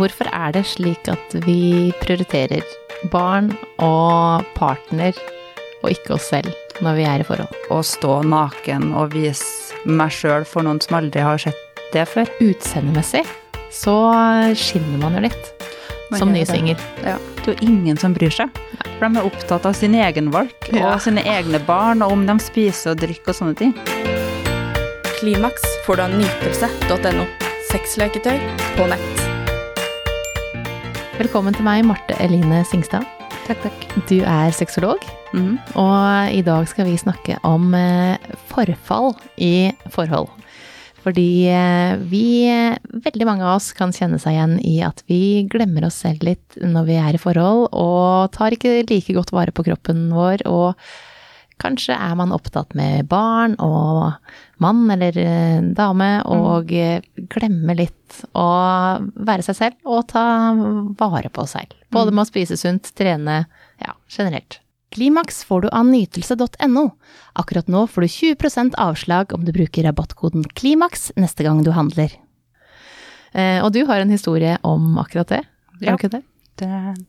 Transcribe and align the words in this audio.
Hvorfor 0.00 0.30
er 0.32 0.52
det 0.56 0.64
slik 0.70 1.08
at 1.12 1.34
vi 1.44 1.90
prioriterer 2.00 2.64
barn 3.12 3.50
og 3.84 4.46
partner 4.56 5.12
og 5.82 5.90
ikke 5.92 6.14
oss 6.16 6.30
selv 6.32 6.52
når 6.80 6.96
vi 6.96 7.04
er 7.08 7.20
i 7.22 7.26
forhold? 7.28 7.52
Å 7.72 7.80
stå 7.84 8.20
naken 8.28 8.90
og 8.96 9.12
vise 9.16 9.76
meg 9.88 10.12
sjøl 10.14 10.46
for 10.48 10.64
noen 10.64 10.80
som 10.84 10.96
aldri 11.00 11.20
har 11.24 11.40
sett 11.42 11.60
det 11.92 12.06
før. 12.08 12.28
Utseendemessig 12.40 13.24
så 13.74 13.94
skinner 14.58 14.98
man 15.04 15.18
jo 15.18 15.26
litt 15.28 15.52
Man 16.10 16.18
som 16.24 16.32
nysinger. 16.34 16.74
ny 16.74 16.74
det. 16.74 16.80
singel. 16.80 17.06
Ja. 17.06 17.18
Det 17.40 17.52
er 17.52 17.54
jo 17.60 17.68
ingen 17.70 17.96
som 18.00 18.14
bryr 18.16 18.32
seg. 18.34 18.50
For 18.98 19.04
de 19.06 19.20
er 19.20 19.28
opptatt 19.28 19.66
av 19.68 19.76
sin 19.78 19.94
egen 19.94 20.30
valg 20.34 20.50
Ja. 20.72 20.94
og 20.94 21.00
sine 21.04 21.22
egne 21.22 21.60
barn, 21.66 22.02
og 22.02 22.12
om 22.16 22.24
de 22.26 22.34
spiser 22.42 22.90
og 22.96 22.98
drikker 23.04 23.30
og 23.30 23.38
sånne 23.38 23.56
ting. 23.56 23.74
Klimaks 25.20 25.62
får 25.86 25.96
du 25.96 26.02
av 26.02 26.10
nytelse.no. 26.18 27.26
Sexleketøy 27.70 28.38
på 28.76 28.88
nett. 28.90 29.19
Velkommen 31.20 31.52
til 31.52 31.66
meg, 31.66 31.82
Marte 31.84 32.14
Eline 32.24 32.62
Singstad. 32.64 33.04
Takk, 33.44 33.58
takk. 33.60 33.82
Du 34.08 34.22
er 34.24 34.54
sexolog, 34.56 35.02
mm. 35.36 35.58
og 35.76 36.32
i 36.32 36.40
dag 36.46 36.64
skal 36.70 36.86
vi 36.88 36.94
snakke 36.96 37.36
om 37.44 37.74
eh, 37.76 38.30
forfall 38.48 39.12
i 39.36 39.68
forhold. 39.92 40.30
Fordi 41.04 41.44
eh, 41.52 42.00
vi, 42.08 42.24
veldig 43.04 43.28
mange 43.28 43.44
av 43.44 43.58
oss, 43.58 43.68
kan 43.76 43.92
kjenne 43.92 44.16
seg 44.22 44.38
igjen 44.38 44.56
i 44.64 44.78
at 44.86 45.04
vi 45.12 45.44
glemmer 45.52 45.90
oss 45.90 46.00
selv 46.06 46.24
litt 46.24 46.56
når 46.56 46.88
vi 46.88 46.96
er 47.02 47.18
i 47.18 47.20
forhold, 47.20 47.68
og 47.68 48.32
tar 48.32 48.56
ikke 48.56 48.78
like 48.88 49.18
godt 49.18 49.34
vare 49.36 49.52
på 49.52 49.66
kroppen 49.68 50.06
vår, 50.16 50.46
og 50.48 50.72
kanskje 51.60 51.96
er 51.96 52.16
man 52.18 52.32
opptatt 52.34 52.74
med 52.78 53.08
barn 53.10 53.56
og 53.62 54.16
mann 54.62 54.86
eller 54.92 55.16
eh, 55.20 55.60
dame, 55.76 56.10
og 56.28 56.72
mm. 56.72 57.28
glemmer 57.32 57.78
litt 57.78 58.22
å 58.36 58.48
være 59.14 59.44
seg 59.46 59.58
selv 59.58 59.92
og 59.92 60.08
ta 60.12 60.24
vare 61.00 61.30
på 61.32 61.46
seg. 61.48 61.76
Både 61.92 62.14
med 62.14 62.24
å 62.26 62.30
spise 62.30 62.58
sunt, 62.60 62.92
trene, 62.98 63.44
ja, 63.82 63.94
generelt. 64.10 64.60
Klimaks 64.90 65.44
får 65.46 65.62
du 65.62 65.68
av 65.70 65.86
nytelse.no. 65.86 66.88
Akkurat 67.38 67.68
nå 67.70 67.84
får 67.86 68.02
du 68.02 68.08
20% 68.10 68.74
avslag 68.82 69.36
om 69.36 69.44
du 69.46 69.52
bruker 69.54 69.86
rabattkoden 69.86 70.48
KLIMAKS 70.58 71.12
neste 71.20 71.46
gang 71.46 71.62
du 71.62 71.70
handler. 71.76 72.10
Eh, 73.30 73.62
og 73.62 73.70
du 73.76 73.84
har 73.86 74.02
en 74.02 74.10
historie 74.10 74.56
om 74.66 74.98
akkurat 74.98 75.30
det, 75.30 75.44
Ja. 75.80 75.94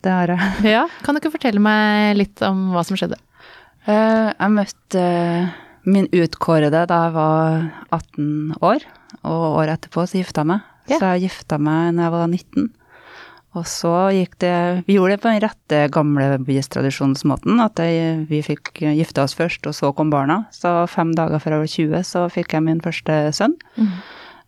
det 0.02 0.12
har 0.12 0.28
jeg. 0.32 0.72
Ja. 0.76 0.86
Kan 1.02 1.16
du 1.16 1.20
ikke 1.20 1.34
fortelle 1.34 1.60
meg 1.60 2.16
litt 2.20 2.42
om 2.46 2.70
hva 2.76 2.86
som 2.86 2.96
skjedde? 3.00 3.18
Eh, 3.90 4.30
Jeg 4.38 4.52
møtte 4.54 5.02
eh, 5.02 5.48
min 5.90 6.08
utkårede 6.14 6.84
da 6.90 6.98
jeg 7.08 7.14
var 7.16 7.72
18 7.92 8.60
år, 8.62 8.84
og 9.26 9.46
året 9.62 9.80
etterpå 9.80 10.06
så 10.06 10.20
gifta 10.22 10.44
jeg 10.44 10.52
meg. 10.54 10.68
Ja. 10.90 11.00
Så 11.00 11.10
jeg 11.16 11.26
gifta 11.30 11.58
meg 11.62 11.96
da 11.98 12.06
jeg 12.08 12.14
var 12.14 12.28
19. 12.30 12.70
Og 13.52 13.66
så 13.68 13.92
gikk 14.16 14.38
det 14.40 14.84
Vi 14.88 14.96
gjorde 14.96 15.18
det 15.18 15.22
på 15.26 15.28
den 15.28 15.42
rette 15.44 15.80
gamlebytradisjonsmåten, 15.92 17.60
at 17.60 17.82
jeg, 17.84 18.22
vi 18.30 18.40
fikk 18.46 18.72
gifte 18.96 19.26
oss 19.26 19.36
først, 19.36 19.66
og 19.68 19.76
så 19.76 19.90
kom 19.98 20.10
barna. 20.14 20.46
Så 20.56 20.72
fem 20.88 21.12
dager 21.18 21.42
før 21.44 21.58
jeg 21.58 21.64
var 21.66 21.74
20, 21.76 22.08
så 22.08 22.26
fikk 22.32 22.56
jeg 22.56 22.64
min 22.64 22.80
første 22.86 23.18
sønn. 23.36 23.58
Mm. 23.76 23.92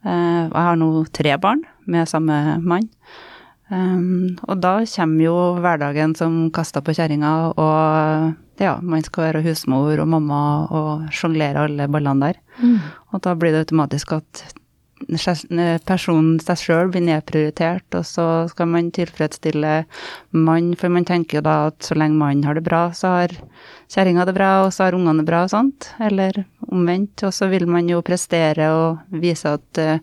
Eh, 0.06 0.42
Jeg 0.54 0.64
har 0.70 0.80
nå 0.80 0.89
tre 1.11 1.36
barn 1.38 1.66
med 1.86 2.08
samme 2.08 2.59
mann. 2.64 2.88
Um, 3.73 4.36
og 4.48 4.59
da 4.61 4.84
kommer 4.86 5.23
jo 5.23 5.36
hverdagen 5.64 6.14
som 6.16 6.52
kasta 6.54 6.81
på 6.84 6.94
kjerringa, 6.94 7.54
og 7.58 8.36
ja, 8.62 8.80
man 8.82 9.04
skal 9.06 9.30
være 9.30 9.44
husmor 9.46 10.00
og 10.00 10.08
mamma 10.08 10.42
og 10.70 11.08
sjonglere 11.14 11.68
alle 11.68 11.88
ballene 11.92 12.30
der. 12.32 12.42
Og 13.14 13.23
da 13.26 13.34
blir 13.36 13.52
det 13.52 13.66
automatisk 13.66 14.14
at 14.20 14.44
personen 15.88 16.40
seg 16.40 16.60
sjøl 16.60 16.92
blir 16.92 17.04
nedprioritert, 17.04 17.86
og 17.98 18.06
så 18.06 18.48
skal 18.50 18.70
man 18.72 18.92
tilfredsstille 18.92 19.86
mann, 20.32 20.76
for 20.80 20.90
man 20.90 21.06
tenker 21.06 21.40
jo 21.40 21.44
da 21.44 21.56
at 21.68 21.84
så 21.84 21.98
lenge 21.98 22.16
mannen 22.16 22.45
har 22.48 22.56
det 22.56 22.64
bra, 22.64 22.92
så 22.94 23.08
har 23.08 23.36
kjerringa 23.92 24.26
det 24.26 24.36
bra, 24.38 24.66
og 24.66 24.72
så 24.73 24.88
har 24.88 24.98
ungene 24.98 25.22
det 25.22 25.28
bra 25.28 25.44
og 25.44 25.52
sånt, 25.52 25.90
eller 26.00 26.45
omvendt. 26.70 27.23
Og 27.23 27.33
så 27.33 27.50
vil 27.52 27.67
man 27.67 27.89
jo 27.89 28.02
prestere 28.06 28.70
og 28.73 29.20
vise 29.22 29.56
at 29.58 29.82
uh, 29.82 30.00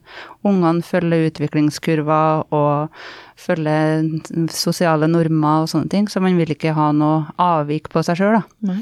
ungene 0.47 0.83
følger 0.83 1.31
utviklingskurver 1.31 2.53
og 2.55 3.03
følger 3.41 4.49
sosiale 4.55 5.09
normer 5.11 5.65
og 5.65 5.71
sånne 5.73 5.91
ting, 5.93 6.09
så 6.11 6.23
man 6.23 6.39
vil 6.39 6.53
ikke 6.55 6.75
ha 6.77 6.91
noe 6.97 7.25
avvik 7.41 7.91
på 7.93 8.03
seg 8.07 8.21
sjøl, 8.21 8.41
da. 8.41 8.73
Nei. 8.73 8.81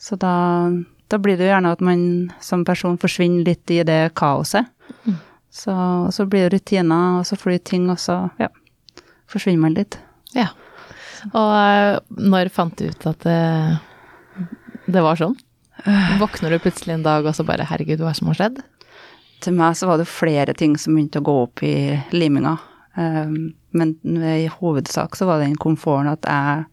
Så 0.00 0.16
da, 0.20 0.34
da 1.12 1.18
blir 1.20 1.36
det 1.36 1.46
jo 1.46 1.52
gjerne 1.52 1.74
at 1.76 1.82
man 1.84 2.02
som 2.42 2.64
person 2.64 2.96
forsvinner 3.00 3.44
litt 3.50 3.72
i 3.72 3.82
det 3.86 4.14
kaoset. 4.18 4.70
Så, 5.50 5.74
og 5.74 6.12
så 6.14 6.24
blir 6.30 6.46
det 6.46 6.56
rutiner, 6.60 7.20
og 7.20 7.28
så 7.28 7.36
flyr 7.38 7.60
ting, 7.66 7.88
og 7.92 7.98
så 8.00 8.22
ja, 8.40 8.48
forsvinner 9.30 9.66
man 9.66 9.76
litt. 9.76 9.98
Ja. 10.36 10.48
Og 11.34 11.52
eh, 11.52 11.98
når 12.16 12.52
fant 12.54 12.78
du 12.78 12.88
ut 12.88 13.06
at 13.10 13.26
det, 13.26 13.40
det 14.88 15.04
var 15.04 15.20
sånn? 15.20 15.36
Våkner 16.20 16.52
du 16.52 16.60
plutselig 16.60 16.96
en 16.96 17.06
dag 17.06 17.24
og 17.24 17.34
så 17.36 17.44
bare 17.48 17.64
'herregud, 17.64 18.02
hva 18.02 18.10
er 18.10 18.14
det 18.14 18.20
som 18.20 18.30
har 18.30 18.38
skjedd'? 18.40 18.62
Til 19.40 19.54
meg 19.56 19.76
så 19.76 19.88
var 19.88 20.00
det 20.00 20.08
flere 20.08 20.52
ting 20.56 20.76
som 20.76 20.94
begynte 20.94 21.22
å 21.22 21.24
gå 21.24 21.36
opp 21.46 21.62
i 21.64 21.96
liminga. 22.12 22.58
Um, 22.98 23.52
men 23.72 23.96
i 24.26 24.48
hovedsak 24.50 25.14
så 25.16 25.26
var 25.28 25.38
den 25.40 25.54
komforten 25.56 26.10
at 26.10 26.26
jeg, 26.26 26.64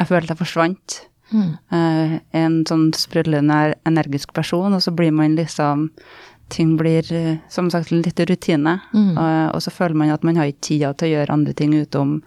jeg 0.00 0.08
følte 0.08 0.32
jeg 0.32 0.40
forsvant. 0.40 1.00
Eh, 1.32 2.18
en 2.36 2.58
sånn 2.68 2.90
sprudlende 2.92 3.74
energisk 3.88 4.34
person, 4.36 4.74
og 4.76 4.82
så 4.84 4.92
blir 4.92 5.12
man 5.16 5.36
liksom 5.38 5.90
Ting 6.52 6.74
blir 6.76 7.06
eh, 7.16 7.38
som 7.48 7.70
sagt 7.72 7.88
litt 7.94 8.18
rutine, 8.28 8.74
Mm. 8.92 9.16
og, 9.16 9.54
og 9.56 9.62
så 9.64 9.70
føler 9.72 9.96
man 9.96 10.10
at 10.12 10.22
man 10.22 10.36
har 10.36 10.50
ikke 10.50 10.66
tida 10.66 10.90
til 10.92 11.08
å 11.08 11.12
gjøre 11.14 11.32
andre 11.32 11.54
ting 11.56 11.72
utom 11.72 12.18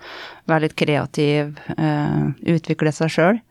være 0.49 0.61
litt 0.63 0.75
kreativ, 0.75 1.51
eh, 1.77 2.23
utvikle 2.55 2.89
seg 2.91 3.09
sjøl. 3.13 3.41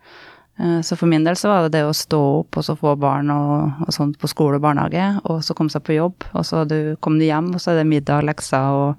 Så 0.83 0.95
for 0.95 1.07
min 1.11 1.23
del 1.23 1.35
så 1.35 1.49
var 1.51 1.63
det 1.65 1.73
det 1.75 1.81
å 1.83 1.91
stå 1.95 2.19
opp 2.41 2.55
og 2.55 2.63
så 2.63 2.77
få 2.79 2.93
barn 2.99 3.27
og, 3.31 3.73
og 3.87 3.89
sånt 3.91 4.15
på 4.19 4.27
skole 4.31 4.55
og 4.55 4.63
barnehage, 4.63 5.19
og 5.27 5.41
så 5.43 5.55
komme 5.55 5.71
seg 5.71 5.83
på 5.83 5.95
jobb, 5.97 6.23
og 6.33 6.45
så 6.47 6.61
du, 6.67 6.95
kom 7.03 7.17
du 7.19 7.25
hjem, 7.25 7.49
og 7.55 7.59
så 7.59 7.71
er 7.73 7.81
det 7.81 7.87
middag, 7.89 8.23
lekser 8.23 8.63
og 8.71 8.95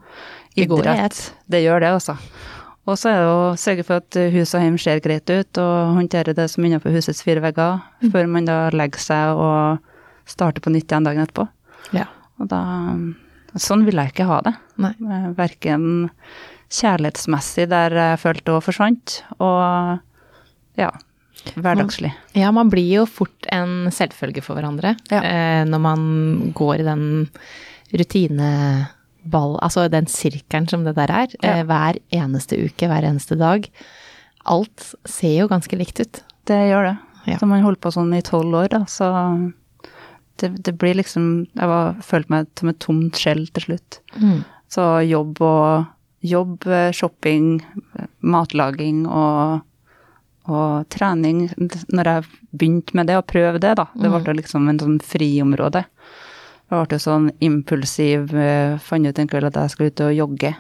i 0.57 0.67
ett. 1.07 1.35
Det 1.51 1.63
gjør 1.65 1.81
det, 1.85 1.91
altså. 1.99 2.17
Og 2.87 2.95
så 3.01 3.11
er 3.11 3.19
det 3.19 3.31
å 3.35 3.57
sørge 3.59 3.83
for 3.85 3.99
at 3.99 4.17
hus 4.33 4.55
og 4.55 4.63
hjem 4.63 4.77
ser 4.79 5.01
greit 5.03 5.29
ut, 5.31 5.59
og 5.59 5.97
håndtere 5.99 6.35
det 6.39 6.47
som 6.53 6.65
innenfor 6.65 6.95
husets 6.95 7.23
fire 7.27 7.43
vegger, 7.43 7.81
før 8.13 8.29
man 8.31 8.47
da 8.47 8.59
legger 8.71 9.03
seg 9.03 9.41
og 9.43 9.79
starter 10.31 10.63
på 10.63 10.71
nytt 10.75 10.87
igjen 10.91 11.07
dagen 11.09 11.25
etterpå. 11.25 11.49
Ja. 11.97 12.07
Og 12.41 12.49
da 12.53 12.63
Sånn 13.57 13.87
vil 13.87 13.97
jeg 13.97 14.11
ikke 14.13 14.27
ha 14.29 14.43
det. 14.45 14.51
Nei. 14.85 14.91
Eh, 15.01 15.29
Verken 15.39 16.11
kjærlighetsmessig, 16.69 17.65
der 17.71 17.95
jeg 17.97 18.19
følte 18.21 18.53
det 18.53 18.65
forsvant, 18.67 19.15
og 19.41 20.77
ja, 20.77 20.91
hverdagslig. 21.57 22.11
Ja, 22.37 22.51
man 22.53 22.69
blir 22.73 22.85
jo 22.99 23.07
fort 23.09 23.49
en 23.55 23.89
selvfølge 23.95 24.43
for 24.45 24.59
hverandre 24.59 24.93
Ja. 25.09 25.23
eh, 25.23 25.63
når 25.65 25.81
man 25.81 26.53
går 26.53 26.83
i 26.83 26.87
den 26.91 27.07
rutineball, 29.27 29.59
altså 29.63 29.89
den 29.91 30.07
sirkelen 30.07 30.69
som 30.69 30.85
det 30.85 30.95
der 30.97 31.11
er, 31.11 31.27
Ja. 31.43 31.57
eh, 31.61 31.65
hver 31.65 31.99
eneste 32.13 32.57
uke, 32.65 32.87
hver 32.89 33.03
eneste 33.05 33.37
dag. 33.39 33.69
Alt 34.47 34.95
ser 35.05 35.41
jo 35.41 35.49
ganske 35.49 35.77
likt 35.77 36.01
ut. 36.01 36.23
Det 36.47 36.71
gjør 36.71 36.85
det. 36.93 36.99
Ja. 37.27 37.39
Så 37.39 37.47
man 37.49 37.63
holdt 37.63 37.81
på 37.81 37.91
sånn 37.93 38.15
i 38.17 38.23
tolv 38.23 38.55
år, 38.55 38.69
da, 38.69 38.85
så 38.87 39.53
det, 40.39 40.63
det 40.63 40.79
blir 40.79 40.95
liksom 40.95 41.49
Jeg 41.57 41.67
var, 41.67 41.95
følte 42.03 42.31
meg 42.31 42.47
som 42.57 42.69
et 42.69 42.79
tomt 42.79 43.15
skjell 43.17 43.47
til 43.49 43.63
slutt. 43.63 44.01
Så 44.69 45.09
jobb 45.09 45.41
og 45.43 45.87
Jobb, 46.27 46.67
eh, 46.67 46.91
shopping, 46.93 47.61
eh, 47.99 48.07
matlaging 48.23 49.07
og, 49.07 49.61
og 50.49 50.89
trening. 50.89 51.51
Når 51.93 52.05
jeg 52.05 52.25
begynte 52.57 52.95
med 52.95 53.07
det, 53.07 53.17
og 53.17 53.27
prøvde 53.29 53.61
det, 53.61 53.77
da, 53.77 53.85
det 53.95 54.11
ble 54.25 54.35
liksom 54.41 54.69
en 54.69 54.79
sånn 54.81 54.99
friområde. 55.01 55.85
Jeg 56.67 56.89
ble 56.89 56.99
jo 56.99 57.03
sånn 57.05 57.29
impulsiv, 57.47 58.33
eh, 58.35 58.79
fant 58.83 59.07
ut 59.07 59.19
en 59.23 59.29
kveld 59.31 59.47
at 59.47 59.59
jeg 59.61 59.71
skulle 59.75 59.93
ut 59.93 60.05
og 60.09 60.17
jogge. 60.17 60.55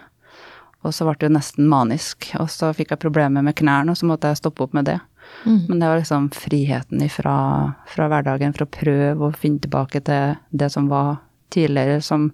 Og 0.87 0.94
så 0.94 1.06
ble 1.06 1.17
det 1.19 1.27
jo 1.27 1.34
nesten 1.34 1.67
manisk. 1.67 2.29
Og 2.38 2.49
så 2.53 2.70
fikk 2.76 2.94
jeg 2.94 3.03
problemer 3.03 3.43
med 3.43 3.56
knærne, 3.58 3.91
og 3.91 3.99
så 3.99 4.06
måtte 4.06 4.31
jeg 4.31 4.38
stoppe 4.38 4.62
opp 4.62 4.76
med 4.76 4.87
det. 4.87 5.00
Men 5.44 5.81
det 5.81 5.88
var 5.88 5.99
liksom 5.99 6.29
friheten 6.31 7.03
ifra, 7.03 7.75
fra 7.91 8.06
hverdagen, 8.11 8.55
for 8.55 8.67
å 8.67 8.70
prøve 8.70 9.26
å 9.26 9.35
finne 9.35 9.62
tilbake 9.62 10.00
til 10.06 10.37
det 10.55 10.70
som 10.70 10.87
var 10.91 11.17
tidligere, 11.50 12.00
som 12.03 12.31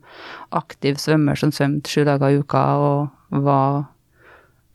aktiv 0.53 1.01
svømmer 1.01 1.39
som 1.39 1.53
svømte 1.53 1.89
sju 1.89 2.05
dager 2.09 2.33
i 2.33 2.41
uka 2.41 2.63
og 2.81 3.43
var 3.45 3.85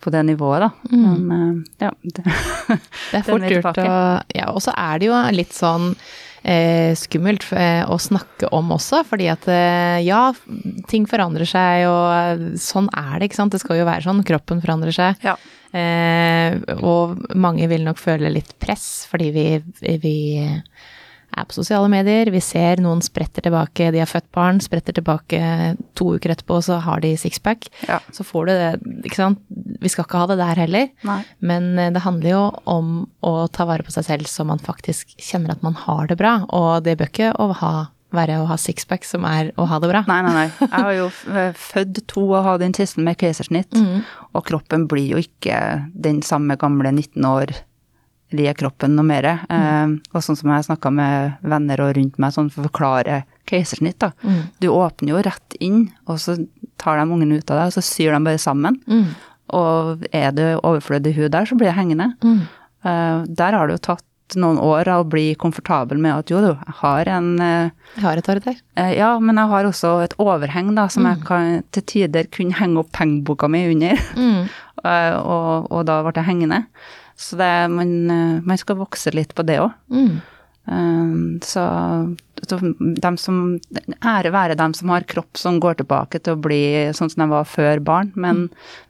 på 0.01 0.13
det 0.13 0.23
nivået, 0.27 0.65
da. 0.65 0.69
Men 0.93 1.31
eh, 1.33 1.85
ja. 1.87 1.91
Det, 2.03 2.23
Det 2.23 3.21
er 3.21 3.25
fort 3.29 3.49
gjort 3.49 3.81
å. 3.81 3.91
Ja, 4.37 4.51
og 4.53 4.61
så 4.65 4.73
er 4.77 5.01
det 5.01 5.09
jo 5.09 5.21
litt 5.33 5.55
sånn 5.57 5.93
eh, 6.43 6.93
skummelt 6.97 7.45
eh, 7.55 7.83
å 7.87 7.97
snakke 8.01 8.49
om 8.55 8.73
også, 8.75 9.03
fordi 9.07 9.29
at 9.31 9.47
eh, 9.51 9.99
ja, 10.05 10.31
ting 10.91 11.07
forandrer 11.09 11.47
seg, 11.49 11.85
og 11.89 12.07
eh, 12.13 12.47
sånn 12.61 12.89
er 12.93 13.17
det, 13.17 13.29
ikke 13.29 13.41
sant. 13.41 13.55
Det 13.55 13.63
skal 13.63 13.81
jo 13.81 13.87
være 13.89 14.05
sånn. 14.07 14.25
Kroppen 14.27 14.63
forandrer 14.63 14.95
seg. 14.95 15.23
ja. 15.25 15.37
Eh, 15.75 16.53
og 16.79 17.17
mange 17.35 17.67
vil 17.67 17.83
nok 17.83 17.99
føle 17.99 18.31
litt 18.31 18.53
press, 18.61 19.05
fordi 19.11 19.27
vi, 19.35 19.47
vi 19.99 20.13
er 21.37 21.47
på 21.47 21.57
sosiale 21.57 21.89
medier, 21.91 22.31
vi 22.33 22.41
ser 22.43 22.81
noen 22.83 23.01
spretter 23.05 23.45
tilbake, 23.45 23.91
de 23.93 24.01
har 24.01 24.09
født 24.09 24.29
barn, 24.35 24.61
spretter 24.63 24.95
tilbake 24.97 25.41
to 25.97 26.09
uker 26.17 26.33
etterpå, 26.33 26.59
så 26.65 26.79
har 26.83 27.03
de 27.03 27.13
sixpack. 27.19 27.69
Ja. 27.87 27.99
Så 28.15 28.25
får 28.27 28.47
du 28.47 28.53
det, 28.53 28.69
ikke 29.07 29.21
sant. 29.21 29.43
Vi 29.81 29.91
skal 29.93 30.07
ikke 30.07 30.23
ha 30.23 30.29
det 30.31 30.39
der 30.41 30.63
heller. 30.63 30.89
Nei. 31.07 31.19
Men 31.39 31.69
eh, 31.79 31.91
det 31.93 32.03
handler 32.05 32.33
jo 32.33 32.41
om 32.69 32.95
å 33.25 33.35
ta 33.53 33.67
vare 33.69 33.85
på 33.85 33.93
seg 33.93 34.07
selv 34.07 34.31
så 34.31 34.45
man 34.47 34.61
faktisk 34.63 35.13
kjenner 35.21 35.55
at 35.55 35.63
man 35.65 35.77
har 35.77 36.09
det 36.09 36.17
bra. 36.19 36.39
Og 36.55 36.83
det 36.85 36.97
bør 36.99 37.11
ikke 37.11 37.31
å 37.37 37.51
ha, 37.61 37.73
være 38.15 38.39
å 38.41 38.49
ha 38.49 38.57
sixpack 38.61 39.05
som 39.07 39.25
er 39.29 39.53
å 39.59 39.67
ha 39.69 39.79
det 39.83 39.91
bra. 39.91 40.03
Nei, 40.09 40.19
nei, 40.25 40.35
nei. 40.35 40.47
Jeg 40.65 40.73
har 40.73 40.93
jo 40.97 41.07
født 41.67 42.03
to 42.09 42.27
og 42.31 42.43
hatt 42.47 42.63
den 42.63 42.75
tissen 42.77 43.05
med 43.07 43.19
keisersnitt. 43.21 43.77
Og 44.33 44.45
kroppen 44.47 44.87
blir 44.89 45.15
jo 45.15 45.21
ikke 45.21 45.59
den 45.93 46.23
samme 46.25 46.57
gamle 46.59 46.93
19 46.95 47.27
år 47.29 47.57
lie 48.35 48.53
kroppen 48.57 48.95
noe 48.97 49.07
mer. 49.07 49.25
Eh, 49.49 49.93
og 50.13 50.23
sånn 50.23 50.37
som 50.39 50.51
jeg 50.51 50.67
snakka 50.67 50.91
med 50.91 51.37
venner 51.47 51.83
og 51.85 51.93
rundt 51.97 52.17
meg 52.19 52.33
sånn 52.35 52.49
for 52.51 52.63
å 52.65 52.69
forklare 52.69 53.21
keisersnitt, 53.47 53.99
da. 54.03 54.11
Du 54.59 54.67
åpner 54.73 55.13
jo 55.15 55.23
rett 55.23 55.55
inn, 55.63 55.85
og 56.07 56.19
så 56.19 56.35
tar 56.81 56.99
de 56.99 57.07
ungen 57.07 57.31
ut 57.37 57.47
av 57.51 57.61
deg, 57.61 57.69
og 57.71 57.77
så 57.77 57.85
syr 57.85 58.11
de 58.17 58.19
bare 58.25 58.41
sammen. 58.41 58.81
Mm. 58.91 59.07
Og 59.55 60.03
er 60.11 60.33
det 60.35 60.49
overflødig 60.59 61.15
hud 61.15 61.31
der, 61.31 61.47
så 61.47 61.55
blir 61.55 61.71
det 61.71 61.77
hengende. 61.79 62.11
Mm. 62.25 62.41
Eh, 62.83 63.23
der 63.39 63.55
har 63.55 63.67
det 63.71 63.77
jo 63.79 63.85
tatt 63.93 64.03
noen 64.35 64.57
år 64.59 64.89
å 64.91 64.97
bli 65.07 65.29
komfortabel 65.39 66.01
med 66.03 66.11
at 66.11 66.31
jo, 66.33 66.41
du, 66.43 66.49
jeg 66.51 66.75
har 66.81 67.07
en 67.15 67.29
eh, 67.39 67.69
Jeg 67.95 68.03
har 68.03 68.19
et 68.19 68.29
år 68.33 68.41
der. 68.43 68.57
Eh, 68.75 68.91
Ja, 68.97 69.13
men 69.23 69.39
jeg 69.39 69.47
har 69.53 69.69
også 69.69 69.93
et 70.03 70.15
overheng 70.19 70.73
da, 70.75 70.89
som 70.91 71.07
jeg 71.07 71.23
kan 71.23 71.61
til 71.71 71.85
tider 71.87 72.27
kunne 72.27 72.57
henge 72.59 72.83
opp 72.83 72.91
pengeboka 72.91 73.47
mi 73.47 73.67
under. 73.73 73.95
Mm. 74.19 74.47
Eh, 74.85 75.15
og, 75.17 75.71
og 75.73 75.87
da 75.89 75.95
ble 76.05 76.11
jeg 76.13 76.27
hengende. 76.27 76.59
Så 77.17 77.37
det, 77.39 77.51
man, 77.73 77.93
eh, 78.13 78.39
man 78.45 78.59
skal 78.61 78.79
vokse 78.79 79.13
litt 79.15 79.33
på 79.35 79.45
det 79.47 79.61
òg. 79.63 79.73
Mm. 79.93 80.17
Så, 81.47 81.61
så 82.43 82.57
dem 82.75 83.17
som, 83.17 83.35
ære 84.03 84.33
være 84.35 84.57
dem 84.59 84.73
som 84.75 84.89
har 84.91 85.05
kropp 85.07 85.39
som 85.39 85.61
går 85.63 85.77
tilbake 85.79 86.19
til 86.19 86.35
å 86.35 86.41
bli 86.43 86.59
sånn 86.91 87.07
som 87.13 87.23
de 87.23 87.27
var 87.31 87.47
før 87.47 87.79
barn. 87.79 88.11
Men 88.19 88.49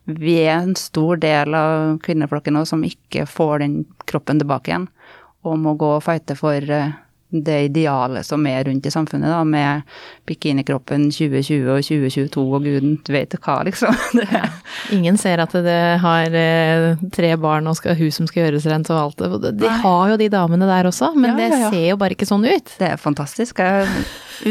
vi 0.10 0.40
er 0.42 0.64
en 0.64 0.74
stor 0.80 1.22
del 1.22 1.54
av 1.54 2.00
kvinneflokken 2.02 2.58
nå 2.58 2.66
som 2.66 2.82
ikke 2.82 3.28
får 3.30 3.62
den 3.62 3.76
kroppen 4.10 4.42
tilbake 4.42 4.74
igjen. 4.74 4.88
Og 5.46 5.62
må 5.62 5.76
gå 5.78 5.92
og 6.00 6.04
fighte 6.08 6.34
for 6.40 6.58
eh, 6.58 6.98
det 7.30 7.58
idealet 7.68 8.24
som 8.26 8.46
er 8.48 8.64
rundt 8.64 8.86
i 8.88 8.92
samfunnet, 8.94 9.28
da, 9.34 9.42
med 9.44 9.82
bikinikroppen 10.30 11.10
2020 11.12 11.66
og 11.74 11.82
2022 11.84 12.44
og 12.56 12.64
guden 12.64 12.94
vet 13.12 13.36
hva, 13.44 13.58
liksom. 13.68 13.96
Det, 14.18 14.42
Ingen 14.96 15.18
ser 15.20 15.42
at 15.44 15.52
det 15.66 15.76
har 16.04 16.38
eh, 16.40 17.02
tre 17.14 17.34
barn 17.42 17.68
og 17.68 17.76
skal, 17.80 17.98
hus 18.00 18.16
som 18.22 18.28
skal 18.30 18.46
gjøres 18.46 18.68
rent 18.72 18.92
og 18.94 19.02
alt. 19.02 19.26
det. 19.44 19.52
De 19.60 19.72
har 19.84 20.14
jo 20.14 20.20
de 20.22 20.30
damene 20.32 20.70
der 20.70 20.88
også, 20.88 21.12
men 21.18 21.34
Ja, 21.34 21.36
det 21.38 21.50
ja, 21.50 21.58
det 21.58 21.74
ser 21.76 21.90
jo 21.92 21.98
bare 22.00 22.16
ikke 22.16 22.30
sånn 22.30 22.46
ut. 22.48 22.76
det 22.80 22.92
er 22.94 23.02
fantastisk. 23.02 23.60
Jeg 23.60 23.90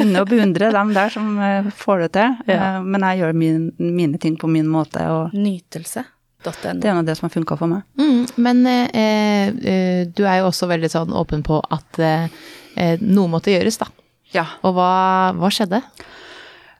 unner 0.02 0.24
å 0.24 0.28
beundre 0.28 0.68
dem 0.74 0.92
der 0.96 1.12
som 1.14 1.32
eh, 1.40 1.70
får 1.80 2.04
det 2.06 2.10
til. 2.18 2.36
Ja. 2.52 2.58
Eh, 2.76 2.82
Men 2.84 3.00
jeg 3.08 3.22
gjør 3.22 3.32
min, 3.40 3.70
mine 3.78 4.18
ting 4.20 4.36
på 4.36 4.50
min 4.50 4.68
måte, 4.68 5.00
og 5.08 5.32
Nytelse.no. 5.32 6.04
det 6.46 6.88
er 6.88 6.94
av 6.94 7.04
det 7.06 7.16
som 7.18 7.26
har 7.28 7.34
funka 7.34 7.58
for 7.58 7.70
meg. 7.70 7.82
Mm, 7.98 8.22
men 8.42 8.62
eh, 8.70 9.48
eh, 9.72 10.00
du 10.06 10.24
er 10.26 10.40
jo 10.40 10.50
også 10.50 10.68
veldig 10.70 10.90
sånn 10.92 11.14
åpen 11.16 11.42
på 11.46 11.58
at 11.74 12.00
eh, 12.02 12.28
eh, 12.76 13.02
noe 13.02 13.30
måtte 13.32 13.54
gjøres, 13.54 13.80
da. 13.82 13.90
Ja. 14.34 14.46
Og 14.66 14.74
hva, 14.76 14.90
hva 15.38 15.50
skjedde? 15.54 15.82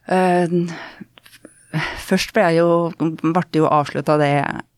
Uh, 0.07 0.67
Først 2.07 2.31
ble 2.33 2.45
jeg 2.47 2.61
jo, 2.63 2.93
ble 2.97 3.43
det 3.53 3.61
jo 3.61 3.67
avslutta 3.69 4.15
det 4.21 4.31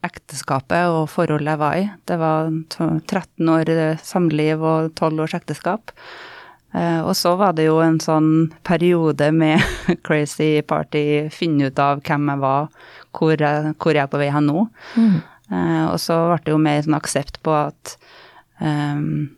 ekteskapet 0.06 0.88
og 0.90 1.04
forholdet 1.12 1.52
jeg 1.52 1.60
var 1.60 1.76
i. 1.78 1.84
Det 2.08 2.16
var 2.18 2.48
13 2.74 3.52
år 3.52 3.70
samliv 4.02 4.64
og 4.64 4.90
12 4.96 5.22
års 5.26 5.36
ekteskap. 5.38 5.92
Eh, 6.74 7.00
Og 7.00 7.14
så 7.16 7.34
var 7.40 7.54
det 7.56 7.68
jo 7.68 7.78
en 7.84 8.00
sånn 8.02 8.50
periode 8.66 9.30
med 9.32 9.62
crazy 10.06 10.60
party, 10.62 11.28
finne 11.32 11.70
ut 11.70 11.78
av 11.78 12.02
hvem 12.04 12.28
jeg 12.32 12.42
var, 12.42 12.68
hvor 13.16 13.36
jeg, 13.38 13.74
hvor 13.78 13.94
jeg 13.94 14.02
er 14.04 14.10
på 14.12 14.18
vei 14.20 14.30
hen 14.34 14.46
nå. 14.50 14.66
Eh, 15.50 15.84
Og 15.88 15.98
så 16.02 16.16
ble 16.28 16.40
det 16.44 16.52
jo 16.52 16.58
mer 16.60 16.82
sånn 16.84 16.98
aksept 16.98 17.38
på 17.42 17.54
at 17.56 17.96
um, 18.60 19.30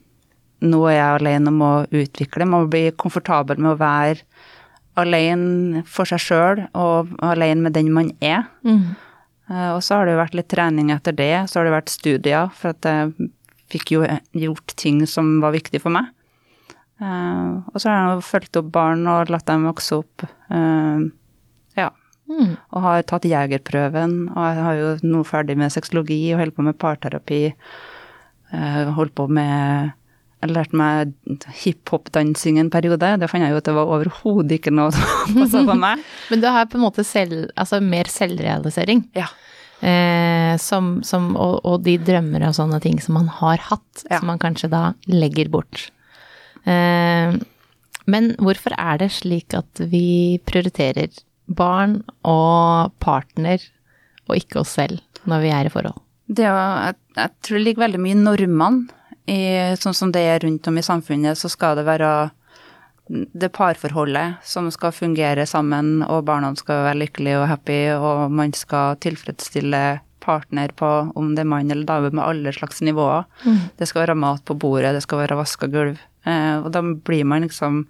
nå 0.60 0.80
er 0.90 0.96
jeg 0.98 1.20
alene 1.20 1.48
om 1.52 1.60
å 1.62 1.72
utvikle, 1.86 2.44
må 2.50 2.64
bli 2.68 2.90
komfortabel 2.98 3.58
med 3.62 3.72
å 3.76 3.78
være 3.80 4.24
alene 5.00 5.84
for 5.88 6.04
seg 6.10 6.20
sjøl 6.20 6.64
og 6.76 7.12
alene 7.24 7.62
med 7.68 7.72
den 7.78 7.92
man 7.94 8.10
er. 8.20 8.48
Mm. 8.66 8.96
Uh, 9.50 9.70
Og 9.76 9.82
så 9.86 9.96
har 10.00 10.06
det 10.06 10.16
jo 10.16 10.22
vært 10.24 10.34
litt 10.38 10.50
trening 10.52 10.90
etter 10.94 11.12
det, 11.16 11.30
så 11.50 11.60
har 11.60 11.64
det 11.70 11.76
vært 11.78 11.94
studier, 11.94 12.50
for 12.54 12.74
at 12.74 12.84
jeg 12.90 13.30
fikk 13.70 13.92
jo 13.94 14.02
gjort 14.34 14.74
ting 14.76 15.04
som 15.06 15.38
var 15.40 15.54
viktig 15.54 15.80
for 15.80 15.94
meg. 15.94 16.10
Uh, 17.00 17.62
Og 17.72 17.78
så 17.80 17.88
har 17.88 18.10
jeg 18.16 18.26
fulgt 18.28 18.58
opp 18.60 18.68
barn 18.74 19.06
og 19.08 19.30
latt 19.32 19.46
dem 19.48 19.64
vokse 19.70 20.02
opp. 20.02 20.26
eh, 20.50 20.98
Ja. 20.98 20.98
Mm. 22.30 22.52
Og 22.72 22.82
har 22.84 23.02
tatt 23.10 23.24
jegerprøven, 23.26 24.12
og 24.36 24.42
jeg 24.46 24.64
har 24.66 24.76
jo 24.78 24.90
nå 25.10 25.22
ferdig 25.26 25.56
med 25.58 25.72
sexologi 25.74 26.20
og 26.32 26.38
holder 26.44 26.56
på 26.56 26.66
med 26.68 26.78
parterapi. 26.78 27.40
Eh, 28.54 28.84
Holdt 28.96 29.14
på 29.18 29.26
med 29.30 29.92
Jeg 30.40 30.50
lærte 30.54 30.78
meg 30.78 31.10
hiphop-dansing 31.60 32.56
en 32.62 32.70
periode. 32.72 33.10
Det 33.20 33.28
fant 33.28 33.44
jeg 33.44 33.52
jo 33.52 33.58
at 33.60 33.66
det 33.68 33.74
var 33.76 33.90
overhodet 33.92 34.56
ikke 34.56 34.72
noe 34.72 34.88
som 34.96 35.04
passa 35.36 35.60
på 35.68 35.74
meg. 35.76 36.00
Men 36.32 36.40
du 36.40 36.48
har 36.48 36.64
på 36.70 36.78
en 36.78 36.86
måte 36.86 37.04
selv, 37.04 37.50
altså 37.60 37.80
mer 37.84 38.08
selvrealisering. 38.08 39.04
Ja. 39.18 39.26
Eh, 39.84 40.54
som, 40.60 40.98
som, 41.04 41.34
og, 41.36 41.60
og 41.68 41.82
de 41.84 41.98
drømmer 42.00 42.46
og 42.48 42.56
sånne 42.56 42.80
ting 42.84 42.98
som 43.04 43.18
man 43.20 43.28
har 43.40 43.60
hatt, 43.68 44.04
Ja. 44.08 44.18
som 44.22 44.30
man 44.32 44.40
kanskje 44.42 44.70
da 44.72 44.82
legger 45.12 45.50
bort. 45.52 45.90
Eh, 46.64 47.36
men 48.10 48.30
hvorfor 48.40 48.74
er 48.80 48.98
det 49.04 49.10
slik 49.14 49.54
at 49.54 49.80
vi 49.92 50.38
prioriterer 50.48 51.12
barn 51.50 52.00
og 52.26 52.94
partner, 53.02 53.62
og 54.28 54.38
ikke 54.38 54.62
oss 54.62 54.76
selv, 54.78 55.02
når 55.28 55.44
vi 55.44 55.52
er 55.54 55.68
i 55.68 55.72
forhold? 55.72 55.98
Det 56.30 56.46
er, 56.46 56.56
jeg, 56.86 56.98
jeg 57.16 57.32
tror 57.42 57.58
det 57.58 57.64
ligger 57.66 57.86
veldig 57.86 58.02
mye 58.02 58.16
i 58.16 58.20
normene. 58.20 58.98
I, 59.30 59.40
sånn 59.78 59.94
som 59.94 60.10
det 60.10 60.22
er 60.26 60.40
rundt 60.42 60.66
om 60.66 60.78
i 60.80 60.82
samfunnet, 60.82 61.38
så 61.38 61.50
skal 61.52 61.76
det 61.78 61.84
være 61.86 62.30
det 63.10 63.50
parforholdet 63.54 64.42
som 64.46 64.68
skal 64.74 64.94
fungere 64.94 65.46
sammen, 65.46 66.00
og 66.06 66.24
barna 66.26 66.52
skal 66.58 66.84
være 66.88 67.00
lykkelige 67.04 67.40
og 67.40 67.48
happy, 67.50 67.80
og 67.94 68.30
man 68.34 68.54
skal 68.56 68.98
tilfredsstille 69.02 70.00
partner 70.20 70.72
på 70.76 70.88
om 71.16 71.32
det 71.34 71.44
er 71.44 71.50
mann 71.50 71.72
eller 71.72 71.88
dame 71.88 72.12
med 72.12 72.22
alle 72.24 72.52
slags 72.54 72.82
nivåer. 72.84 73.26
Det 73.78 73.88
skal 73.88 74.04
være 74.04 74.18
mat 74.18 74.44
på 74.46 74.54
bordet, 74.54 74.94
det 74.94 75.02
skal 75.02 75.24
være 75.24 75.38
vaska 75.38 75.70
gulv. 75.72 75.98
Eh, 76.28 76.56
og 76.60 76.70
da 76.74 76.82
blir 76.82 77.24
man 77.24 77.46
liksom 77.46 77.84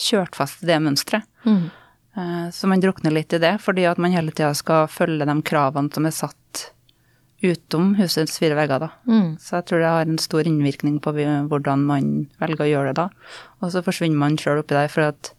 kjørt 0.00 0.34
fast 0.36 0.64
i 0.64 0.70
det 0.70 0.80
mønsteret. 0.82 1.26
Mm. 1.44 1.68
Eh, 2.16 2.50
Så 2.50 2.68
man 2.70 2.80
drukner 2.80 3.10
litt 3.14 3.32
i 3.32 3.38
det, 3.42 3.56
fordi 3.60 3.84
at 3.90 3.98
man 3.98 4.12
hele 4.14 4.30
tida 4.32 4.52
skal 4.54 4.86
følge 4.86 5.26
de 5.26 5.36
kravene 5.42 5.92
som 5.92 6.06
er 6.06 6.14
satt 6.14 6.70
utom 7.44 7.94
husets 7.98 8.38
fire 8.40 8.56
vegger, 8.56 8.80
da. 8.86 8.88
Mm. 9.06 9.34
Så 9.42 9.58
jeg 9.58 9.66
tror 9.68 9.82
det 9.82 9.90
har 9.92 10.08
en 10.08 10.18
stor 10.22 10.46
innvirkning 10.48 11.00
på 11.04 11.12
hvordan 11.50 11.82
man 11.84 12.28
velger 12.40 12.64
å 12.64 12.70
gjøre 12.70 12.92
det 12.94 13.02
da. 13.02 13.08
Og 13.60 13.72
så 13.74 13.82
forsvinner 13.84 14.16
man 14.16 14.38
sjøl 14.40 14.62
oppi 14.62 14.76
der 14.78 14.88
for 14.88 15.10
at 15.10 15.34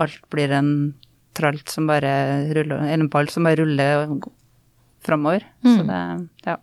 alt 0.00 0.22
blir 0.32 0.54
en 0.56 0.94
tralt 1.36 1.68
som 1.68 1.86
bare 1.90 2.12
ruller, 2.56 2.80
eller 2.80 3.04
en 3.04 3.10
ball 3.12 3.28
som 3.28 3.44
bare 3.44 3.60
ruller 3.60 4.08
framover. 5.04 5.44
Så 5.64 5.84
det, 5.84 6.00
ja. 6.46 6.56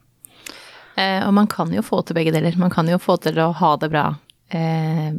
Eh, 0.97 1.21
og 1.27 1.33
man 1.37 1.47
kan 1.51 1.69
jo 1.73 1.83
få 1.85 2.01
til 2.05 2.17
begge 2.17 2.33
deler. 2.33 2.57
Man 2.57 2.73
kan 2.73 2.89
jo 2.89 2.97
få 2.97 3.19
til 3.21 3.37
å 3.43 3.51
ha 3.53 3.75
det 3.77 3.91
bra, 3.93 4.07
eh, 4.49 5.13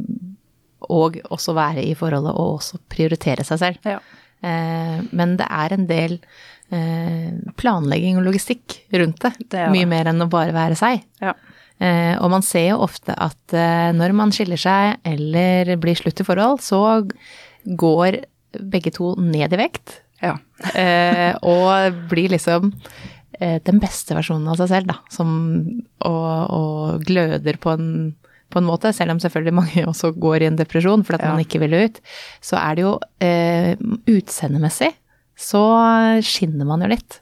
og 0.91 1.19
også 1.31 1.55
være 1.55 1.85
i 1.87 1.95
forholdet, 1.95 2.35
og 2.35 2.57
også 2.59 2.81
prioritere 2.91 3.45
seg 3.47 3.61
selv. 3.63 3.87
Ja. 3.87 3.99
Eh, 4.45 4.99
men 5.11 5.35
det 5.39 5.47
er 5.51 5.75
en 5.75 5.85
del 5.89 6.17
eh, 6.71 7.31
planlegging 7.59 8.19
og 8.19 8.27
logistikk 8.29 8.79
rundt 8.95 9.23
det. 9.25 9.33
Det 9.51 9.67
Mye 9.73 9.89
mer 9.89 10.11
enn 10.11 10.23
å 10.23 10.29
bare 10.31 10.55
være 10.55 10.77
seg. 10.79 11.03
Ja. 11.23 11.35
Eh, 11.79 12.15
og 12.19 12.31
man 12.33 12.43
ser 12.45 12.71
jo 12.73 12.81
ofte 12.83 13.15
at 13.15 13.55
når 13.95 14.15
man 14.15 14.33
skiller 14.35 14.59
seg 14.59 14.99
eller 15.07 15.75
blir 15.79 15.99
slutt 15.99 16.19
i 16.19 16.27
forhold, 16.27 16.63
så 16.63 16.81
går 17.63 18.21
begge 18.59 18.91
to 18.95 19.13
ned 19.21 19.53
i 19.55 19.61
vekt. 19.61 20.01
ja. 20.23 20.35
Og 21.47 22.01
blir 22.11 22.33
liksom 22.33 22.73
den 23.39 23.77
beste 23.79 24.17
versjonen 24.17 24.49
av 24.51 24.57
seg 24.59 24.67
selv, 24.67 24.89
da. 24.89 24.97
Som, 25.13 25.29
og, 26.03 26.31
og 26.51 27.05
gløder 27.07 27.55
på 27.61 27.71
en, 27.71 27.85
på 28.49 28.57
en 28.61 28.65
måte, 28.65 28.91
selv 28.95 29.11
om 29.13 29.19
selvfølgelig 29.21 29.53
mange 29.53 29.85
også 29.91 30.11
går 30.17 30.41
i 30.41 30.47
en 30.49 30.57
depresjon 30.57 31.03
fordi 31.05 31.21
Ja. 31.23 31.31
man 31.35 31.43
ikke 31.45 31.59
vil 31.61 31.73
ut. 31.85 31.99
Så 32.41 32.57
er 32.57 32.75
det 32.75 32.81
jo 32.87 32.95
eh, 33.21 33.75
utseendemessig 34.09 34.93
så 35.39 35.61
skinner 36.25 36.65
man 36.67 36.81
jo 36.83 36.89
litt. 36.91 37.21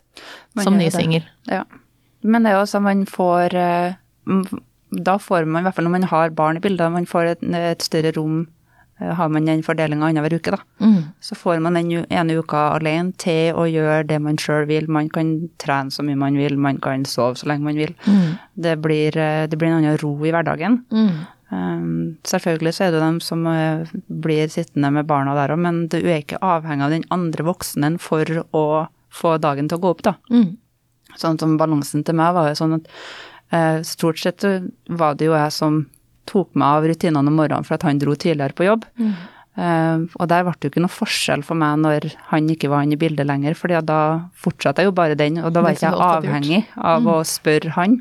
Man 0.58 0.66
som 0.66 0.78
ny 0.80 0.88
singel. 0.90 1.26
Ja. 1.46 1.64
Men 2.24 2.44
det 2.44 2.50
er 2.52 2.56
jo 2.58 2.64
også 2.66 2.82
man 2.82 3.04
får 3.06 3.54
eh, 3.54 3.94
Da 5.06 5.18
får 5.22 5.46
man, 5.46 5.62
i 5.62 5.68
hvert 5.68 5.76
fall 5.78 5.86
når 5.86 5.92
man 6.00 6.08
har 6.10 6.30
barn 6.34 6.58
i 6.58 6.64
bildet, 6.64 6.92
man 6.92 7.06
får 7.06 7.34
et, 7.36 7.44
et 7.44 7.84
større 7.86 8.14
rom. 8.18 8.48
Eh, 9.00 9.14
Har 9.18 9.30
man 9.30 9.46
den 9.46 9.64
fordelinga 9.64 10.10
annenhver 10.10 10.38
uke, 10.38 10.56
da. 10.56 10.60
Mm. 10.80 11.14
Så 11.20 11.36
får 11.36 11.62
man 11.64 11.80
den 11.80 12.06
ene 12.10 12.38
uka 12.38 12.74
alene 12.76 13.14
til 13.18 13.56
å 13.56 13.68
gjøre 13.70 14.08
det 14.10 14.20
man 14.22 14.38
sjøl 14.42 14.68
vil. 14.70 14.90
Man 14.90 15.10
kan 15.10 15.50
trene 15.62 15.94
så 15.94 16.06
mye 16.06 16.20
man 16.20 16.38
vil, 16.38 16.58
man 16.58 16.82
kan 16.84 17.06
sove 17.06 17.38
så 17.40 17.50
lenge 17.50 17.68
man 17.68 17.80
vil. 17.80 17.96
Mm. 18.06 18.38
Det 18.68 18.78
blir, 18.82 19.18
eh, 19.18 19.48
det 19.48 19.58
blir 19.58 19.72
en 19.72 19.82
annen 19.82 20.00
ro 20.02 20.14
i 20.26 20.32
hverdagen. 20.32 20.84
Mm. 20.92 21.26
Um, 21.50 22.18
selvfølgelig 22.28 22.74
så 22.76 22.84
er 22.84 22.92
det 22.92 23.00
dem 23.00 23.20
som 23.24 23.46
uh, 23.48 23.88
blir 24.12 24.50
sittende 24.52 24.92
med 24.92 25.08
barna 25.08 25.36
der 25.38 25.54
òg, 25.56 25.62
men 25.64 25.86
du 25.88 26.02
er 26.02 26.20
ikke 26.20 26.42
avhengig 26.44 26.84
av 26.84 26.92
den 26.92 27.06
andre 27.14 27.46
voksne 27.48 27.94
for 28.04 28.28
å 28.52 28.88
få 29.14 29.38
dagen 29.40 29.70
til 29.70 29.80
å 29.80 29.84
gå 29.86 29.94
opp, 29.96 30.04
da. 30.04 30.18
Mm. 30.28 30.58
Sånn 31.16 31.40
som 31.40 31.56
balansen 31.58 32.04
til 32.04 32.18
meg 32.20 32.36
var 32.36 32.52
jo 32.52 32.58
sånn 32.60 32.76
at 32.82 32.90
uh, 33.56 33.80
stort 33.88 34.20
sett 34.20 34.44
var 34.92 35.16
det 35.16 35.30
jo 35.30 35.38
jeg 35.38 35.56
som 35.56 35.86
tok 36.30 36.54
meg 36.58 36.68
av 36.68 36.88
rutinene 36.92 37.32
om 37.32 37.40
morgenen 37.40 37.68
for 37.68 37.78
at 37.78 37.86
han 37.88 38.00
dro 38.02 38.16
tidligere 38.16 38.58
på 38.58 38.68
jobb. 38.68 38.88
Mm. 39.00 39.16
Uh, 39.58 40.04
og 40.22 40.28
der 40.30 40.44
ble 40.46 40.54
det 40.54 40.68
jo 40.68 40.72
ikke 40.76 40.82
noe 40.84 40.94
forskjell 40.94 41.42
for 41.46 41.58
meg 41.58 41.80
når 41.82 42.12
han 42.30 42.50
ikke 42.54 42.70
var 42.70 42.86
inne 42.86 42.94
i 42.94 43.00
bildet 43.02 43.26
lenger, 43.26 43.56
for 43.58 43.74
da 43.74 44.02
fortsatte 44.38 44.84
jeg 44.84 44.92
jo 44.92 44.98
bare 45.00 45.18
den, 45.18 45.40
og 45.42 45.50
da 45.56 45.64
var 45.66 45.74
ikke 45.74 45.90
jeg 45.90 46.04
avhengig 46.08 46.60
av 46.78 47.02
mm. 47.02 47.10
å 47.10 47.16
spørre 47.26 47.74
han. 47.74 47.98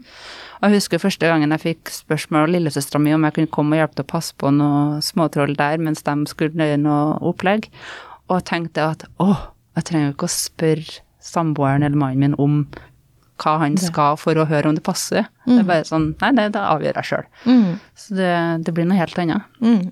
Og 0.56 0.66
jeg 0.68 0.80
husker 0.80 1.00
første 1.00 1.30
gangen 1.30 1.52
jeg 1.54 1.62
fikk 1.62 1.92
spørsmål 1.92 2.44
av 2.44 2.52
lillesøstera 2.52 3.00
mi 3.00 3.14
om 3.16 3.24
jeg 3.24 3.38
kunne 3.38 3.52
komme 3.56 3.76
og 3.76 3.82
hjelpe 3.82 3.98
til 3.98 4.06
å 4.06 4.10
passe 4.12 4.36
på 4.36 4.52
noen 4.52 5.00
småtroll 5.04 5.56
der 5.56 5.80
mens 5.80 6.04
de 6.04 6.16
skulle 6.28 6.68
gjøre 6.68 6.82
noe 6.84 7.16
opplegg, 7.32 7.70
og 8.28 8.44
tenkte 8.48 8.90
at 8.92 9.06
å, 9.22 9.32
jeg 9.78 9.88
trenger 9.88 10.10
jo 10.10 10.16
ikke 10.18 10.28
å 10.28 10.36
spørre 10.36 11.00
samboeren 11.24 11.86
eller 11.86 12.00
mannen 12.00 12.20
min 12.20 12.36
om 12.42 12.60
hva 13.42 13.58
han 13.60 13.76
skal 13.80 14.16
for 14.20 14.38
å 14.38 14.46
høre 14.48 14.70
om 14.70 14.76
det 14.76 14.84
passer. 14.86 15.28
Mm. 15.44 15.52
Det 15.52 15.60
er 15.60 15.68
bare 15.68 15.86
sånn 15.88 16.08
Nei, 16.22 16.32
det, 16.38 16.48
det 16.56 16.64
avgjør 16.64 17.00
jeg 17.00 17.10
sjøl. 17.10 17.30
Mm. 17.44 17.70
Så 17.94 18.18
det, 18.18 18.34
det, 18.66 18.74
blir 18.76 18.88
noe 18.88 18.98
helt 19.00 19.22
annet. 19.22 19.56
Mm. 19.60 19.86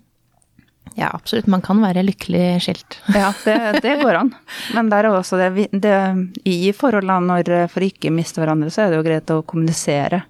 Ja, 0.94 1.08
absolutt. 1.10 1.48
Man 1.50 1.64
kan 1.64 1.80
være 1.82 2.04
lykkelig 2.06 2.44
skilt. 2.62 3.00
ja, 3.22 3.32
det, 3.44 3.56
det, 3.82 3.96
går 4.02 4.20
an. 4.20 4.34
Men 4.76 4.92
der 4.92 5.08
er 5.08 5.16
også 5.18 5.40
det, 5.40 5.68
det 5.72 5.96
I 6.46 6.58
forholdene 6.76 7.24
når 7.32 7.72
for 7.72 7.86
ikke 7.86 8.14
miste 8.14 8.42
hverandre, 8.42 8.70
så 8.70 8.84
er 8.84 8.92
det 8.92 9.00
jo 9.00 9.08
greit 9.08 9.34
å 9.34 9.42
kommunisere 9.46 10.22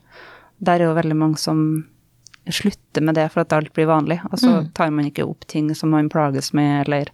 der 0.64 0.80
er 0.80 0.88
jo 0.88 0.96
veldig 0.96 1.16
mange 1.18 1.40
som 1.40 1.58
slutter 2.44 3.04
med 3.04 3.16
det 3.18 3.26
for 3.32 3.44
at 3.44 3.54
alt 3.56 3.72
blir 3.76 3.88
vanlig. 3.88 4.20
Og 4.30 4.38
så 4.40 4.52
mm. 4.52 4.70
tar 4.76 4.92
man 4.94 5.08
ikke 5.08 5.26
opp 5.26 5.46
ting 5.50 5.70
som 5.76 5.94
man 5.94 6.10
plages 6.12 6.52
med, 6.56 6.84
eller 6.84 7.10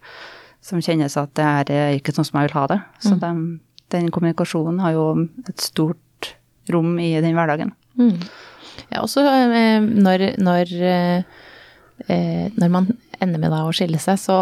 som 0.64 0.82
kjennes 0.82 1.16
at 1.16 1.32
det 1.38 1.46
her 1.46 1.72
er 1.72 1.96
ikke 1.96 2.14
sånn 2.14 2.26
som 2.26 2.40
jeg 2.40 2.50
vil 2.50 2.58
ha 2.58 2.66
det. 2.72 2.80
Så 3.00 3.14
mm. 3.14 3.20
den, 3.22 3.44
den, 3.92 4.10
kommunikasjonen 4.14 4.80
har 4.84 4.94
jo 4.96 5.06
et 5.48 5.60
stort 5.62 6.32
rom 6.70 6.96
i 7.02 7.12
den 7.22 7.36
hverdagen. 7.36 7.74
Mm. 7.98 8.16
Ja, 8.90 9.02
også 9.02 9.24
eh, 9.26 9.82
når, 9.82 10.26
når, 10.40 10.72
eh, 10.86 12.48
når 12.56 12.72
man 12.72 12.90
ender 13.20 13.42
med 13.42 13.52
da 13.52 13.64
å 13.66 13.74
skille 13.76 14.00
seg, 14.02 14.20
så 14.20 14.40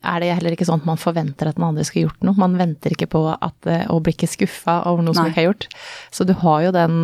er 0.00 0.22
det 0.22 0.30
heller 0.32 0.54
ikke 0.56 0.64
sånn 0.68 0.80
at 0.80 0.88
man 0.88 1.00
forventer 1.00 1.50
at 1.50 1.58
den 1.58 1.66
andre 1.66 1.84
skal 1.84 2.06
gjort 2.06 2.22
noe. 2.24 2.38
Man 2.40 2.56
venter 2.60 2.94
ikke 2.94 3.10
på 3.12 3.24
at, 3.34 3.58
eh, 3.68 3.84
å 3.92 4.00
bli 4.00 4.16
ikke 4.16 4.30
skuffa 4.32 4.80
over 4.88 5.04
noe 5.04 5.12
Nei. 5.12 5.18
som 5.20 5.32
ikke 5.32 5.44
er 5.44 5.50
gjort. 5.50 5.68
Så 6.14 6.26
du 6.28 6.32
har 6.40 6.64
jo 6.64 6.72
den 6.76 6.96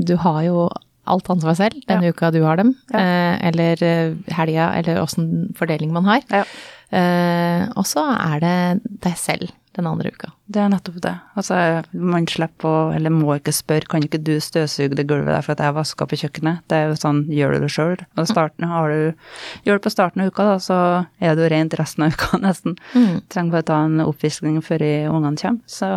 du 0.00 0.14
har 0.22 0.42
jo 0.46 0.68
alt 1.04 1.30
ansvar 1.32 1.56
selv 1.58 1.80
den 1.88 2.04
ja. 2.04 2.12
uka 2.12 2.30
du 2.34 2.42
har 2.44 2.60
dem, 2.60 2.74
ja. 2.92 2.98
eh, 2.98 3.48
eller 3.50 3.82
eh, 3.82 4.18
helga, 4.36 4.72
eller 4.78 5.00
åssen 5.02 5.50
fordeling 5.58 5.94
man 5.94 6.08
har. 6.08 6.26
Ja. 6.30 6.44
Eh, 6.90 7.64
og 7.78 7.86
så 7.86 8.04
er 8.16 8.42
det 8.42 8.54
deg 9.04 9.16
selv 9.18 9.50
den 9.78 9.86
andre 9.86 10.10
uka. 10.10 10.32
Det 10.50 10.58
er 10.58 10.70
nettopp 10.72 10.96
det. 11.04 11.12
Altså, 11.38 11.56
man 11.94 12.24
slipper 12.28 12.66
å, 12.66 12.78
eller 12.94 13.12
må 13.14 13.36
ikke 13.36 13.54
spørre, 13.54 13.86
kan 13.90 14.02
ikke 14.02 14.18
du 14.26 14.32
støvsuge 14.42 14.98
det 14.98 15.06
gulvet 15.08 15.30
der 15.30 15.46
for 15.46 15.54
at 15.54 15.62
jeg 15.62 15.76
vaska 15.76 16.08
på 16.10 16.18
kjøkkenet? 16.24 16.64
Det 16.70 16.78
er 16.78 16.90
jo 16.90 16.98
sånn, 16.98 17.22
gjør 17.30 17.54
du 17.54 17.64
det 17.64 17.70
sjøl? 17.76 17.94
Og 18.18 18.26
starten 18.30 18.66
har 18.66 18.90
du 18.90 18.98
Gjør 19.66 19.78
det 19.78 19.84
på 19.84 19.92
starten 19.92 20.24
av 20.24 20.32
uka, 20.32 20.48
da, 20.48 20.58
så 20.62 20.80
er 21.22 21.38
du 21.38 21.44
rent 21.50 21.76
resten 21.78 22.04
av 22.06 22.16
uka, 22.16 22.38
nesten. 22.46 22.76
Mm. 22.98 23.22
Trenger 23.30 23.56
bare 23.56 23.68
ta 23.70 23.78
en 23.86 24.02
oppvisning 24.02 24.58
før 24.66 24.84
ungene 25.14 25.38
kommer. 25.38 25.62
Så 25.70 25.88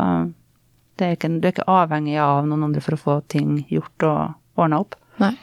er 1.03 1.17
ikke, 1.17 1.33
du 1.41 1.47
er 1.47 1.55
ikke 1.55 1.69
avhengig 1.71 2.19
av 2.21 2.45
noen 2.47 2.69
andre 2.69 2.83
for 2.83 2.95
å 2.95 3.01
få 3.01 3.19
ting 3.33 3.63
gjort 3.73 4.05
og 4.07 4.37
ordna 4.59 4.83
opp. 4.83 4.97
Nei. 5.21 5.35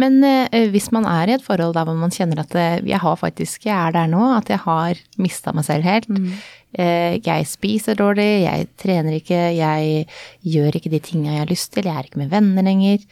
Men 0.00 0.22
eh, 0.24 0.68
hvis 0.72 0.88
man 0.94 1.06
er 1.08 1.28
i 1.28 1.34
et 1.36 1.44
forhold 1.44 1.74
der 1.76 1.86
hvor 1.88 1.98
man 1.98 2.12
kjenner 2.14 2.42
at 2.42 2.54
det, 2.54 2.68
jeg 2.88 3.00
har 3.02 3.18
faktisk, 3.20 3.66
jeg 3.66 3.74
er 3.74 3.94
der 3.96 4.08
nå, 4.10 4.22
at 4.36 4.50
jeg 4.52 4.62
har 4.64 5.00
mista 5.20 5.52
meg 5.56 5.66
selv 5.66 5.86
helt. 5.88 6.08
Mm. 6.08 6.32
Eh, 6.80 7.18
jeg 7.26 7.48
spiser 7.50 7.98
dårlig, 7.98 8.28
jeg 8.46 8.68
trener 8.80 9.18
ikke, 9.18 9.40
jeg 9.58 10.04
gjør 10.46 10.78
ikke 10.78 10.92
de 10.92 11.02
tinga 11.04 11.34
jeg 11.34 11.44
har 11.44 11.50
lyst 11.50 11.72
til, 11.74 11.88
jeg 11.88 11.96
er 11.96 12.08
ikke 12.08 12.22
med 12.22 12.32
venner 12.32 12.66
lenger. 12.66 13.02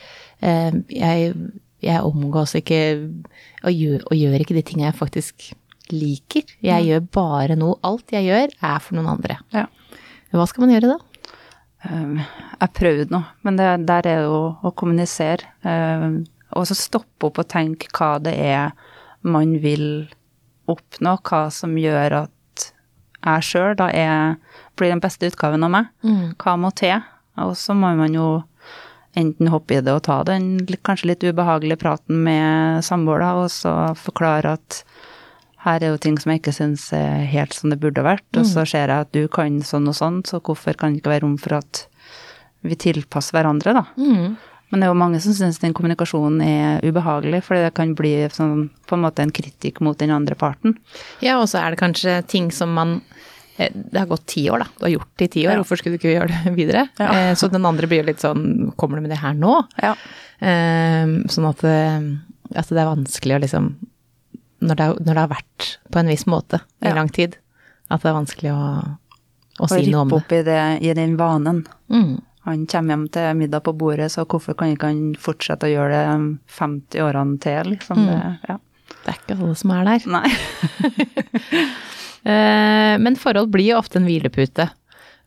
Eh, 0.41 0.79
jeg, 0.95 1.33
jeg, 1.85 2.05
omgås 2.07 2.55
ikke 2.59 2.83
og 3.65 3.73
gjør, 3.75 4.05
og 4.07 4.21
gjør, 4.21 4.39
ikke 4.45 4.57
de 4.57 4.67
tinga 4.71 4.89
jeg 4.89 5.01
faktisk 5.01 5.51
liker. 5.93 6.47
Jeg 6.63 6.85
mm. 6.85 6.89
gjør 6.89 7.05
bare 7.17 7.59
noe 7.59 7.81
Alt 7.89 8.15
jeg 8.15 8.29
gjør, 8.29 8.55
er 8.71 8.81
for 8.85 8.99
noen 8.99 9.13
andre. 9.17 9.41
Ja. 9.57 9.67
Hva 10.33 10.45
skal 10.49 10.67
man 10.67 10.75
gjøre 10.77 10.95
da? 10.95 10.99
Um, 11.87 12.19
jeg 12.59 12.75
prøvde 12.75 13.15
nå, 13.15 13.21
men 13.47 13.59
det, 13.59 13.69
der 13.87 14.09
er 14.11 14.25
jo 14.27 14.41
å 14.67 14.73
kommunisere. 14.75 15.47
Um, 15.63 16.25
og 16.57 16.67
så 16.69 16.77
stoppe 16.79 17.29
opp 17.29 17.39
og 17.43 17.51
tenke 17.51 17.91
hva 17.95 18.17
det 18.23 18.35
er 18.41 18.73
man 19.27 19.57
vil 19.63 20.09
oppnå, 20.69 21.17
hva 21.27 21.47
som 21.55 21.77
gjør 21.79 22.23
at 22.25 22.67
jeg 23.19 23.47
sjøl 23.47 23.77
da 23.79 23.89
er, 23.91 24.37
blir 24.79 24.93
den 24.93 25.03
beste 25.03 25.31
utgaven 25.31 25.67
av 25.67 25.73
meg. 25.75 25.89
Mm. 26.07 26.35
Hva 26.39 26.55
må 26.61 26.71
til? 26.79 27.03
Og 27.39 27.55
så 27.59 27.75
må 27.77 27.91
man 27.99 28.15
jo 28.15 28.29
enten 29.19 29.51
hoppe 29.51 29.79
i 29.79 29.83
det 29.83 29.95
og 29.95 30.05
ta 30.07 30.21
den 30.27 30.61
kanskje 30.87 31.13
litt 31.13 31.25
ubehagelige 31.27 31.81
praten 31.81 32.23
med 32.27 32.85
samboer, 32.87 33.25
og 33.43 33.51
så 33.53 33.75
forklare 33.99 34.55
at 34.59 34.83
her 35.69 35.85
er 35.85 35.93
jo 35.93 36.01
ting 36.03 36.19
som 36.21 36.33
jeg 36.33 36.43
ikke 36.43 36.57
syns 36.57 36.89
er 36.97 37.27
helt 37.31 37.57
som 37.57 37.73
det 37.73 37.81
burde 37.83 38.05
vært, 38.05 38.27
og 38.37 38.45
så 38.49 38.65
mm. 38.65 38.69
ser 38.73 38.91
jeg 38.91 39.07
at 39.07 39.15
du 39.15 39.25
kan 39.33 39.61
sånn 39.67 39.89
og 39.91 39.97
sånn, 39.99 40.21
så 40.29 40.41
hvorfor 40.45 40.77
kan 40.79 40.95
det 40.95 41.03
ikke 41.03 41.15
være 41.15 41.25
rom 41.27 41.39
for 41.41 41.59
at 41.61 41.85
vi 42.67 42.79
tilpasser 42.79 43.37
hverandre, 43.37 43.75
da. 43.77 43.85
Mm. 44.01 44.39
Men 44.69 44.83
det 44.83 44.87
er 44.87 44.93
jo 44.93 45.01
mange 45.01 45.21
som 45.25 45.33
syns 45.37 45.61
den 45.63 45.75
kommunikasjonen 45.77 46.43
er 46.45 46.85
ubehagelig, 46.85 47.41
fordi 47.47 47.65
det 47.65 47.75
kan 47.79 47.95
bli 47.97 48.13
sånn, 48.35 48.69
på 48.89 48.99
en 48.99 49.05
måte 49.07 49.25
en 49.25 49.33
kritikk 49.35 49.81
mot 49.85 49.97
den 50.01 50.13
andre 50.13 50.37
parten. 50.39 50.77
Ja, 51.25 51.39
og 51.41 51.49
så 51.49 51.63
er 51.63 51.73
det 51.73 51.81
kanskje 51.81 52.19
ting 52.29 52.51
som 52.53 52.75
man 52.77 52.99
eh, 53.57 53.73
det 53.73 54.03
har 54.03 54.11
gått 54.11 54.27
ti 54.35 54.45
år, 54.53 54.67
da. 54.67 54.71
Du 54.77 54.85
har 54.85 54.95
gjort 54.99 55.13
det 55.17 55.31
i 55.31 55.35
ti 55.39 55.47
år, 55.47 55.55
ja. 55.55 55.63
hvorfor 55.63 55.81
skulle 55.81 55.97
du 55.97 56.03
ikke 56.03 56.17
gjøre 56.19 56.29
det 56.35 56.55
videre? 56.61 56.89
Ja. 57.01 57.09
Eh, 57.09 57.35
så 57.39 57.49
den 57.53 57.69
andre 57.69 57.89
blir 57.89 58.05
litt 58.07 58.25
sånn 58.25 58.75
Kommer 58.77 58.99
du 58.99 59.07
med 59.07 59.15
det 59.15 59.23
her 59.23 59.37
nå? 59.39 59.55
Ja. 59.81 59.95
Eh, 60.39 61.15
sånn 61.33 61.49
at, 61.49 61.65
at 61.65 62.75
det 62.75 62.83
er 62.83 62.93
vanskelig 62.93 63.39
å 63.39 63.45
liksom 63.47 63.73
når 64.59 64.79
det, 64.79 64.87
når 65.05 65.13
det, 65.13 65.21
har 65.21 65.31
vært 65.31 65.67
på 65.93 66.01
en 66.01 66.11
viss 66.11 66.25
måte 66.31 66.63
i 66.83 66.91
ja. 66.91 66.95
lang 66.97 67.11
tid. 67.15 67.37
At 67.89 68.03
det 68.05 68.11
er 68.11 68.17
vanskelig 68.19 68.55
å, 68.55 68.63
å 69.59 69.69
si 69.71 69.85
noe 69.89 70.05
om 70.05 70.11
det. 70.11 70.17
Å 70.17 70.19
rippe 70.19 70.19
opp 70.19 70.35
i, 70.35 70.41
det, 70.47 70.63
i 70.85 70.95
den 70.99 71.17
vanen. 71.21 71.63
Mm. 71.93 72.17
Han 72.49 72.65
kommer 72.71 72.95
hjem 72.95 73.05
til 73.13 73.29
middag 73.37 73.65
på 73.67 73.75
bordet, 73.77 74.09
så 74.15 74.25
hvorfor 74.25 74.57
kan 74.59 74.73
ikke 74.73 74.91
han 74.91 75.13
fortsette 75.21 75.69
å 75.69 75.73
gjøre 75.73 75.93
det 75.93 76.57
50 76.59 77.05
årene 77.05 77.39
til, 77.45 77.75
liksom? 77.75 78.01
Mm. 78.01 78.09
Det, 78.09 78.49
ja. 78.49 78.57
det, 78.95 79.13
er 79.13 79.19
ikke 79.19 79.37
alle 79.37 79.59
som 79.63 79.75
er 79.77 79.93
der. 79.93 80.11
Nei. 80.17 80.33
Eh, 82.29 82.95
men 83.01 83.15
forhold 83.17 83.53
blir 83.55 83.71
jo 83.71 83.77
ofte 83.79 84.01
en 84.01 84.05
hvilepute. 84.05 84.67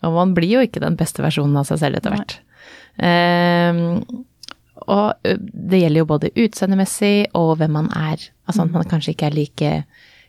Og 0.06 0.14
man 0.14 0.34
blir 0.38 0.52
jo 0.58 0.64
ikke 0.66 0.82
den 0.84 0.98
beste 1.00 1.24
versjonen 1.24 1.56
av 1.58 1.66
seg 1.66 1.80
selv 1.82 1.98
etter 1.98 2.14
hvert. 2.14 2.36
Uh, 3.00 4.04
og 4.88 5.22
det 5.26 5.82
gjelder 5.82 6.02
jo 6.02 6.10
både 6.10 6.32
utseendemessig 6.34 7.32
og 7.38 7.54
hvem 7.60 7.78
man 7.80 7.92
er. 7.98 8.24
Altså 8.48 8.66
at 8.66 8.74
man 8.74 8.90
kanskje 8.90 9.16
ikke 9.16 9.30
er 9.30 9.38
like 9.38 9.76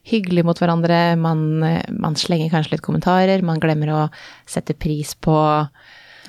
hyggelig 0.08 0.42
mot 0.46 0.58
hverandre, 0.58 1.14
man, 1.20 1.42
man 1.94 2.18
slenger 2.18 2.50
kanskje 2.50 2.74
litt 2.76 2.84
kommentarer, 2.84 3.44
man 3.46 3.62
glemmer 3.62 3.92
å 3.94 4.04
sette 4.50 4.74
pris 4.74 5.14
på 5.14 5.36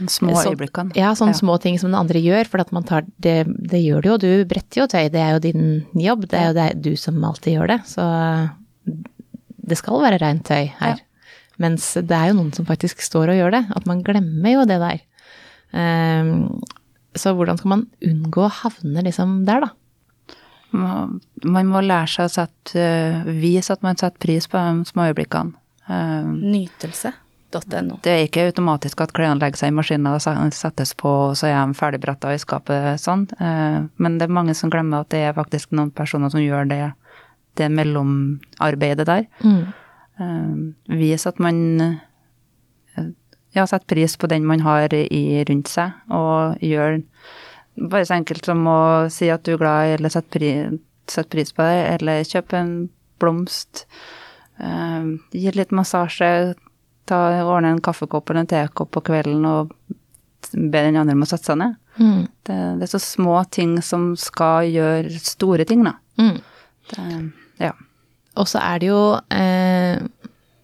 Små 0.09 0.33
øyeblikkene. 0.33 0.95
Ja, 0.97 1.11
sånne 1.13 1.35
ja. 1.35 1.37
små 1.37 1.59
ting 1.61 1.75
som 1.77 1.91
den 1.91 1.99
andre 1.99 2.17
gjør, 2.17 2.47
for 2.49 2.63
at 2.63 2.71
man 2.73 2.85
tar 2.87 3.05
det, 3.21 3.43
det 3.45 3.81
gjør 3.83 4.01
du 4.01 4.07
jo, 4.09 4.15
du 4.23 4.29
bretter 4.49 4.81
jo 4.81 4.87
tøy, 4.89 5.05
det 5.13 5.21
er 5.21 5.35
jo 5.35 5.41
din 5.43 5.65
jobb, 6.01 6.25
det 6.31 6.39
er 6.39 6.47
jo 6.47 6.55
det, 6.57 6.67
du 6.81 6.93
som 6.97 7.19
alltid 7.21 7.59
gjør 7.59 7.73
det, 7.75 7.79
så 7.91 8.05
det 9.63 9.77
skal 9.79 10.01
være 10.01 10.19
rent 10.23 10.45
tøy 10.49 10.71
her. 10.79 10.97
Ja. 10.97 11.35
Mens 11.61 11.91
det 11.93 12.17
er 12.17 12.31
jo 12.31 12.39
noen 12.39 12.53
som 12.55 12.65
faktisk 12.65 13.03
står 13.05 13.35
og 13.35 13.37
gjør 13.37 13.53
det, 13.53 13.63
at 13.77 13.85
man 13.89 14.01
glemmer 14.05 14.55
jo 14.55 14.65
det 14.69 14.79
der. 14.81 15.03
Um, 15.73 16.33
så 17.15 17.33
hvordan 17.37 17.59
skal 17.59 17.73
man 17.75 17.87
unngå 18.03 18.45
å 18.47 18.53
havne 18.61 19.03
liksom 19.05 19.41
der, 19.47 19.67
da? 19.67 19.71
Man 20.73 21.69
må 21.69 21.83
lære 21.85 22.09
seg 22.09 22.29
å 22.29 22.31
sette, 22.33 22.79
eh, 22.79 23.27
vise 23.37 23.75
at 23.75 23.83
man 23.85 23.99
setter 23.99 24.17
pris 24.17 24.47
på 24.49 24.57
de 24.57 24.87
små 24.89 25.11
øyeblikkene. 25.11 25.53
Eh, 25.87 26.23
Nytelse.no. 26.25 27.99
Det 28.01 28.09
er 28.13 28.23
ikke 28.25 28.47
automatisk 28.49 29.03
at 29.05 29.13
klærne 29.13 29.37
legger 29.43 29.61
seg 29.61 29.69
i 29.69 29.75
maskinen 29.77 30.09
og 30.09 30.23
settes 30.57 30.95
på, 30.97 31.11
og 31.29 31.37
så 31.37 31.51
er 31.51 31.59
de 31.59 31.77
ferdigbretta 31.77 32.33
i 32.33 32.41
skapet 32.41 33.01
sånn. 33.03 33.27
Eh, 33.37 33.85
men 33.97 34.17
det 34.17 34.25
er 34.25 34.33
mange 34.33 34.57
som 34.57 34.73
glemmer 34.73 35.05
at 35.05 35.13
det 35.13 35.21
er 35.27 35.37
faktisk 35.37 35.75
noen 35.77 35.93
personer 35.93 36.33
som 36.33 36.41
gjør 36.41 36.65
det, 36.71 36.81
det 37.61 37.69
mellomarbeidet 37.69 39.05
der. 39.05 39.29
Mm. 39.45 40.73
Vise 40.89 41.29
at 41.29 41.39
man 41.41 41.99
ja, 43.53 43.65
sette 43.69 43.89
pris 43.89 44.17
på 44.17 44.29
den 44.31 44.45
man 44.49 44.63
har 44.65 44.93
i, 44.93 45.43
rundt 45.47 45.69
seg, 45.71 45.93
og 46.13 46.61
gjør 46.63 46.99
bare 47.89 48.05
så 48.05 48.17
enkelt 48.17 48.45
som 48.45 48.65
å 48.69 48.81
si 49.13 49.29
at 49.33 49.45
du 49.45 49.55
er 49.55 49.61
glad, 49.61 49.93
eller 49.97 50.13
sette 50.13 50.33
pris, 50.35 50.81
sette 51.09 51.31
pris 51.33 51.53
på 51.55 51.65
det, 51.65 51.79
eller 51.95 52.27
kjøpe 52.27 52.59
en 52.59 52.75
blomst, 53.21 53.85
eh, 54.59 55.09
gi 55.33 55.53
litt 55.55 55.73
massasje, 55.75 56.53
ta, 57.09 57.19
ordne 57.43 57.73
en 57.73 57.83
kaffekopp 57.83 58.29
eller 58.29 58.45
en 58.45 58.51
tekopp 58.53 58.93
på 58.95 59.03
kvelden 59.09 59.45
og 59.49 59.73
be 60.53 60.83
den 60.83 60.99
andre 60.99 61.15
om 61.17 61.25
å 61.25 61.29
sette 61.29 61.51
seg 61.51 61.59
ned. 61.59 61.79
Mm. 61.97 62.21
Det, 62.45 62.59
det, 62.79 62.85
er 62.87 62.91
så 62.95 63.01
små 63.01 63.37
ting 63.53 63.75
som 63.85 64.13
skal 64.19 64.69
gjøre 64.71 65.23
store 65.23 65.65
ting, 65.69 65.83
da. 65.85 65.97
Mm. 66.21 66.37
Det, 66.89 67.07
ja. 67.61 67.73
Og 68.39 68.49
så 68.49 68.61
er 68.63 68.81
det 68.81 68.87
jo 68.89 69.01
eh, 69.33 70.01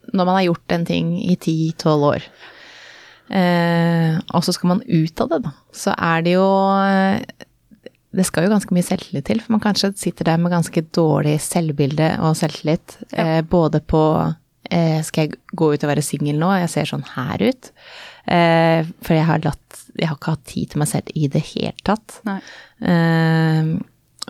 Når 0.10 0.25
man 0.25 0.36
har 0.36 0.43
gjort 0.48 0.74
en 0.74 0.86
ting 0.89 1.12
i 1.22 1.36
ti-tolv 1.38 2.08
år, 2.15 2.25
og 3.29 4.41
så 4.41 4.53
skal 4.55 4.71
man 4.71 4.79
ut 4.88 5.21
av 5.21 5.29
det, 5.29 5.38
da, 5.43 5.51
så 5.75 5.93
er 5.93 6.24
det 6.25 6.31
jo 6.33 6.48
eh, 6.81 7.45
det 8.15 8.25
skal 8.25 8.48
jo 8.48 8.53
ganske 8.53 8.74
mye 8.74 8.86
selvtillit 8.86 9.27
til, 9.29 9.41
for 9.43 9.53
man 9.53 9.63
kanskje 9.63 9.91
sitter 10.00 10.31
der 10.31 10.39
med 10.41 10.53
ganske 10.53 10.81
dårlig 10.98 11.36
selvbilde 11.45 12.15
og 12.25 12.38
selvtillit. 12.39 12.98
Ja. 13.12 13.25
Eh, 13.38 13.41
både 13.45 13.83
på 13.86 14.01
eh, 14.71 15.01
Skal 15.05 15.27
jeg 15.27 15.38
gå 15.53 15.74
ut 15.74 15.86
og 15.86 15.91
være 15.91 16.05
singel 16.05 16.39
nå? 16.41 16.50
Jeg 16.57 16.71
ser 16.74 16.89
sånn 16.89 17.05
her 17.13 17.43
ut. 17.45 17.69
Eh, 18.25 18.89
for 19.05 19.17
jeg 19.17 19.27
har, 19.29 19.45
latt, 19.45 19.83
jeg 19.93 20.09
har 20.09 20.17
ikke 20.17 20.33
hatt 20.33 20.50
tid 20.50 20.74
til 20.74 20.81
meg 20.81 20.89
selv 20.89 21.13
i 21.13 21.29
det 21.29 21.43
hele 21.51 21.86
tatt. 21.86 22.17
Eh, 22.25 23.71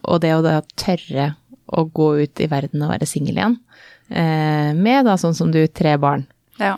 og 0.04 0.22
det 0.24 0.36
å 0.36 0.44
da 0.44 0.60
tørre 0.80 1.34
å 1.70 1.86
gå 1.86 2.12
ut 2.26 2.44
i 2.44 2.50
verden 2.52 2.84
og 2.84 2.92
være 2.92 3.08
singel 3.08 3.38
igjen, 3.38 3.60
eh, 4.10 4.72
med 4.76 5.08
da 5.08 5.16
sånn 5.22 5.38
som 5.38 5.52
du, 5.54 5.62
tre 5.72 5.96
barn. 6.02 6.26
Ja. 6.60 6.76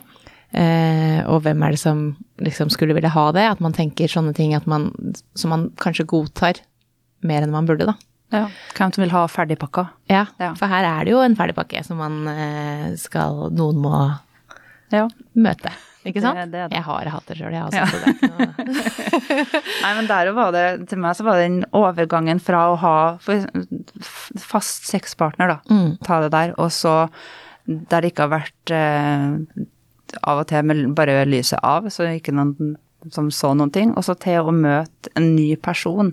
Eh, 0.52 1.20
og 1.32 1.42
hvem 1.46 1.62
er 1.64 1.74
det 1.74 1.80
som 1.80 2.00
liksom 2.44 2.72
skulle 2.72 2.96
ville 2.96 3.12
ha 3.12 3.26
det? 3.32 3.44
At 3.54 3.62
man 3.64 3.76
tenker 3.76 4.10
sånne 4.10 4.34
ting 4.36 4.52
man, 4.68 4.90
som 5.38 5.54
man 5.54 5.70
kanskje 5.80 6.08
godtar 6.08 6.60
mer 7.24 7.44
enn 7.44 7.54
man 7.54 7.68
burde, 7.68 7.88
da. 7.88 7.96
Ja, 8.32 8.46
Hvem 8.72 8.92
som 8.94 9.02
vil 9.04 9.12
ha 9.12 9.26
ferdigpakka. 9.28 9.86
Ja, 10.08 10.24
ja, 10.40 10.54
for 10.56 10.72
her 10.72 10.86
er 10.88 11.04
det 11.04 11.12
jo 11.12 11.20
en 11.20 11.36
ferdigpakke 11.36 11.82
som 11.84 11.98
man 12.00 12.22
eh, 12.32 12.92
skal 13.00 13.50
Noen 13.52 13.80
må 13.82 13.96
ja. 14.92 15.04
møte. 15.36 15.72
Ikke 16.08 16.22
sant? 16.24 16.38
Det, 16.40 16.48
det 16.50 16.62
det. 16.72 16.78
Jeg 16.78 16.84
har 16.86 17.10
hatt 17.12 17.28
det 17.28 17.36
sjøl, 17.38 17.52
jeg 17.54 17.62
også. 17.68 17.78
Ja. 17.78 17.86
Det. 18.56 19.60
Nei, 19.84 19.92
men 20.00 20.08
der 20.08 20.32
var 20.34 20.50
det, 20.54 20.64
til 20.90 21.02
meg 21.04 21.14
så 21.18 21.26
var 21.28 21.38
det 21.38 21.46
den 21.46 21.60
overgangen 21.78 22.42
fra 22.42 22.64
å 22.72 22.78
ha 22.80 22.96
fast 23.22 24.88
sexpartner, 24.90 25.52
da, 25.52 25.60
mm. 25.70 26.00
ta 26.02 26.22
det 26.24 26.32
der, 26.34 26.56
og 26.58 26.72
så 26.74 26.96
der 27.68 28.02
det 28.02 28.10
ikke 28.10 28.26
har 28.26 28.32
vært 28.32 28.72
eh, 28.74 29.62
av 30.22 30.42
og 30.42 30.48
til 30.50 30.64
med 30.68 30.94
bare 30.98 31.22
lyset 31.28 31.60
av, 31.62 31.88
så 31.92 32.08
ikke 32.12 32.34
noen 32.36 32.76
som 33.10 33.30
så 33.34 33.50
noen 33.56 33.72
ting, 33.72 33.92
og 33.96 34.04
så 34.06 34.14
til 34.20 34.46
å 34.46 34.54
møte 34.54 35.10
en 35.18 35.32
ny 35.34 35.54
person, 35.60 36.12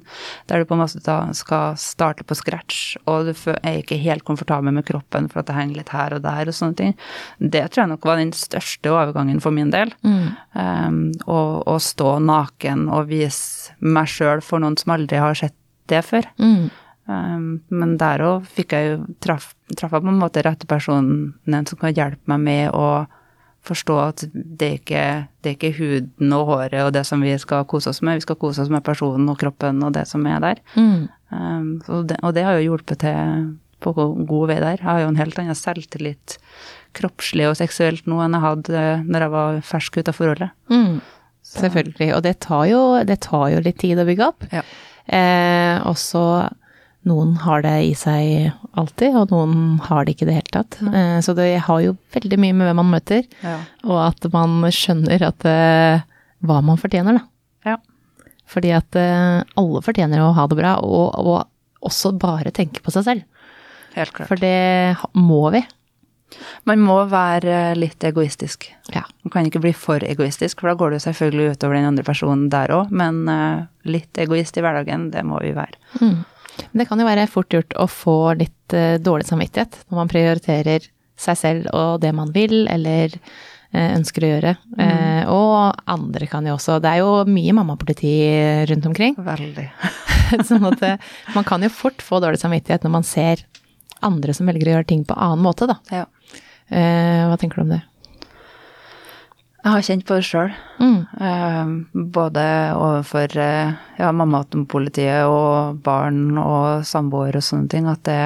der 0.49 0.61
du 0.61 0.69
på 0.69 0.75
en 0.75 0.81
måte 0.81 1.01
da 1.05 1.19
skal 1.37 1.77
starte 1.79 2.25
på 2.27 2.37
scratch, 2.37 2.97
og 3.09 3.29
du 3.29 3.33
er 3.59 3.81
ikke 3.81 3.99
helt 4.01 4.25
komfortabel 4.27 4.73
med 4.73 4.87
kroppen 4.87 5.29
for 5.29 5.41
at 5.41 5.49
det 5.49 5.57
henger 5.57 5.81
litt 5.81 5.93
her 5.93 6.15
og 6.17 6.23
der 6.25 6.49
og 6.49 6.57
sånne 6.57 6.79
ting. 6.79 6.97
Det 7.37 7.67
tror 7.67 7.83
jeg 7.83 7.93
nok 7.93 8.09
var 8.09 8.21
den 8.21 8.33
største 8.37 8.93
overgangen 8.93 9.41
for 9.43 9.55
min 9.55 9.73
del. 9.75 9.93
Mm. 10.01 10.27
Um, 10.55 10.99
å, 11.29 11.39
å, 11.69 11.77
stå 11.83 12.17
naken 12.25 12.87
og 12.89 13.09
vise 13.11 13.75
meg 13.79 14.09
sjøl 14.11 14.43
for 14.45 14.63
noen 14.63 14.77
som 14.79 14.95
aldri 14.97 15.21
har 15.21 15.37
sett 15.37 15.57
det 15.89 16.01
før. 16.05 16.27
Mm. 16.41 16.69
Um, 17.09 17.45
men 17.73 17.95
der 18.01 18.21
òg 18.21 18.49
fikk 18.53 18.75
jeg 18.77 18.91
jo 18.91 18.97
traff, 19.23 19.53
traff 19.73 19.95
jeg 19.95 20.05
på 20.05 20.11
en 20.11 20.19
måte 20.21 20.43
rette 20.45 20.69
personen 20.69 21.65
som 21.65 21.79
kan 21.81 21.95
hjelpe 21.95 22.29
meg 22.29 22.43
med 22.45 22.75
å 22.77 23.07
forstå 23.67 23.95
at 24.01 24.23
det 24.33 24.67
er, 24.67 24.75
ikke, 24.79 25.05
det 25.43 25.51
er 25.51 25.55
ikke 25.57 25.75
huden 25.77 26.35
og 26.35 26.45
håret 26.47 26.81
og 26.85 26.93
det 26.95 27.03
som 27.07 27.21
vi 27.23 27.33
skal 27.41 27.67
kose 27.69 27.91
oss 27.91 28.01
med, 28.05 28.19
vi 28.19 28.25
skal 28.25 28.39
kose 28.39 28.63
oss 28.63 28.71
med 28.71 28.85
personen 28.85 29.29
og 29.31 29.39
kroppen 29.41 29.83
og 29.85 29.93
det 29.97 30.05
som 30.09 30.25
er 30.29 30.39
der. 30.43 30.61
Mm. 30.75 31.07
Um, 31.29 31.71
og, 31.87 32.07
det, 32.09 32.17
og, 32.23 32.33
det, 32.33 32.45
har 32.47 32.57
jo 32.57 32.71
hjulpet 32.71 33.03
til 33.03 33.49
på 33.83 33.93
god 33.95 34.49
vei 34.49 34.57
der. 34.59 34.79
Jeg 34.79 34.87
har 34.87 35.03
jo 35.03 35.11
en 35.11 35.19
helt 35.19 35.37
annen 35.39 35.55
selvtillit 35.55 36.39
kroppslig 36.97 37.45
og 37.47 37.57
seksuelt 37.59 38.07
nå 38.09 38.17
enn 38.23 38.35
jeg 38.35 38.43
hadde 38.43 38.85
når 39.05 39.25
jeg 39.25 39.33
var 39.35 39.59
fersk 39.69 39.99
ut 39.99 40.11
av 40.11 40.17
forholdet. 40.17 40.55
Mm. 40.71 40.99
Selvfølgelig. 41.49 42.09
Og 42.15 42.23
det 42.25 42.35
tar, 42.45 42.65
jo, 42.69 42.81
det 43.07 43.19
tar, 43.25 43.45
jo, 43.53 43.61
litt 43.65 43.79
tid 43.81 44.01
å 44.01 44.07
bygge 44.07 44.25
opp. 44.27 44.47
Ja. 44.53 44.63
Eh, 45.09 45.75
og 45.89 45.95
så 45.97 46.23
noen 47.07 47.37
har 47.39 47.63
det 47.63 47.75
i 47.87 47.93
seg 47.97 48.51
alltid, 48.77 49.15
og 49.15 49.31
noen 49.31 49.79
har 49.85 50.03
det 50.03 50.15
ikke 50.15 50.25
i 50.27 50.29
det 50.29 50.37
hele 50.41 50.53
tatt. 50.53 50.79
Mm. 50.83 51.21
Så 51.23 51.35
det 51.37 51.47
har 51.65 51.81
jo 51.83 51.95
veldig 52.15 52.39
mye 52.41 52.57
med 52.57 52.69
hvem 52.69 52.79
man 52.81 52.91
møter, 52.91 53.23
ja. 53.43 53.55
og 53.87 54.01
at 54.09 54.27
man 54.33 54.59
skjønner 54.75 55.23
at 55.29 55.47
uh, 55.47 56.03
hva 56.43 56.59
man 56.65 56.79
fortjener, 56.81 57.19
da. 57.19 57.71
Ja. 57.71 57.77
Fordi 58.49 58.73
at 58.75 58.99
uh, 58.99 59.41
alle 59.59 59.83
fortjener 59.85 60.25
å 60.25 60.33
ha 60.35 60.47
det 60.51 60.59
bra, 60.59 60.75
og, 60.83 61.15
og 61.15 61.87
også 61.87 62.11
bare 62.19 62.51
tenke 62.55 62.83
på 62.83 62.93
seg 62.93 63.07
selv. 63.07 63.51
Helt 63.95 64.13
klart. 64.15 64.27
For 64.29 64.41
det 64.41 64.97
må 65.15 65.45
vi. 65.55 65.63
Man 66.69 66.83
må 66.85 66.97
være 67.09 67.77
litt 67.79 68.03
egoistisk. 68.05 68.67
Ja. 68.93 69.05
Man 69.23 69.33
kan 69.33 69.47
ikke 69.47 69.63
bli 69.63 69.71
for 69.73 70.03
egoistisk, 70.05 70.59
for 70.59 70.69
da 70.69 70.75
går 70.77 70.91
det 70.91 70.99
jo 70.99 71.05
selvfølgelig 71.07 71.55
utover 71.55 71.79
den 71.79 71.87
andre 71.89 72.05
personen 72.05 72.51
der 72.53 72.75
òg, 72.75 72.91
men 72.93 73.23
litt 73.89 74.19
egoist 74.21 74.59
i 74.59 74.61
hverdagen, 74.61 75.07
det 75.15 75.23
må 75.25 75.39
vi 75.41 75.55
være. 75.57 75.79
Mm. 76.03 76.19
Men 76.71 76.81
det 76.81 76.87
kan 76.89 77.01
jo 77.01 77.07
være 77.07 77.27
fort 77.31 77.53
gjort 77.53 77.75
å 77.79 77.85
få 77.91 78.17
litt 78.39 78.75
uh, 78.75 78.97
dårlig 79.01 79.27
samvittighet 79.29 79.81
når 79.89 80.01
man 80.01 80.11
prioriterer 80.11 80.89
seg 81.19 81.39
selv 81.39 81.71
og 81.75 81.99
det 82.03 82.13
man 82.15 82.31
vil, 82.35 82.61
eller 82.71 83.15
uh, 83.15 83.89
ønsker 83.97 84.25
å 84.25 84.31
gjøre. 84.33 84.55
Mm. 84.75 84.83
Uh, 84.83 85.31
og 85.35 85.83
andre 85.91 86.29
kan 86.31 86.47
jo 86.47 86.55
også 86.55 86.79
Det 86.83 86.93
er 86.93 87.03
jo 87.03 87.25
mye 87.29 87.55
mammapoliti 87.57 88.13
rundt 88.71 88.89
omkring. 88.91 89.17
Veldig. 89.17 89.67
sånn 90.49 90.69
at 90.69 90.85
man 91.35 91.47
kan 91.47 91.65
jo 91.65 91.71
fort 91.73 92.03
få 92.05 92.21
dårlig 92.23 92.41
samvittighet 92.41 92.85
når 92.85 92.95
man 92.99 93.07
ser 93.07 93.45
andre 94.05 94.35
som 94.35 94.47
velger 94.47 94.69
å 94.69 94.77
gjøre 94.77 94.91
ting 94.93 95.03
på 95.07 95.17
annen 95.17 95.41
måte, 95.43 95.67
da. 95.67 95.75
Ja. 95.91 96.05
hva 96.69 97.35
tenker 97.41 97.59
du 97.59 97.65
om 97.65 97.73
det? 97.73 97.81
Jeg 99.59 99.73
har 99.75 99.83
kjent 99.83 100.05
på 100.07 100.15
det 100.15 100.23
sjøl. 100.23 100.53
Mm. 100.79 100.99
Eh, 101.27 101.71
både 102.15 102.43
overfor 102.79 103.35
mamma 104.15 104.43
ja, 104.45 104.61
politiet 104.71 105.27
og 105.27 105.81
barn 105.83 106.37
og 106.39 106.85
samboer 106.87 107.35
og 107.35 107.43
sånne 107.43 107.67
ting. 107.71 107.89
At 107.91 108.05
det 108.07 108.19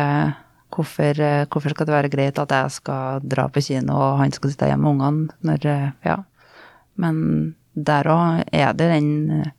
hvorfor, 0.74 1.19
eh, 1.19 1.46
hvorfor, 1.46 1.74
skal 1.74 1.89
det 1.89 1.96
være 1.96 2.13
greit 2.13 2.39
at 2.39 2.54
jeg 2.54 2.78
skal 2.78 3.26
dra 3.26 3.48
på 3.50 3.62
kino 3.65 3.98
og 3.98 4.22
han 4.22 4.32
skal 4.34 4.54
sitte 4.54 4.69
hjemme 4.69 4.86
med 4.86 4.93
ungene 4.93 5.30
når 5.41 5.93
Ja. 6.06 6.24
Men 6.96 7.56
der 7.74 8.06
òg 8.06 8.43
er 8.54 8.74
det 8.74 8.89
den, 8.91 9.52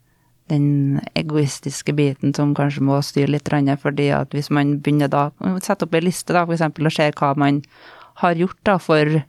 den 0.48 1.00
egoistiske 1.18 1.92
biten 1.92 2.34
som 2.34 2.54
kanskje 2.54 2.82
må 2.82 3.00
styre 3.02 3.32
litt, 3.34 3.48
fordi 3.82 4.10
at 4.14 4.30
hvis 4.30 4.50
man 4.50 4.78
begynner 4.80 5.08
da 5.08 5.30
Sette 5.60 5.84
opp 5.84 5.94
ei 5.94 6.00
liste, 6.00 6.32
da, 6.32 6.44
for 6.44 6.54
eksempel, 6.54 6.86
og 6.86 6.92
ser 6.92 7.12
hva 7.12 7.34
man 7.36 7.62
har 8.22 8.34
gjort 8.34 8.60
da 8.62 8.78
for 8.78 9.24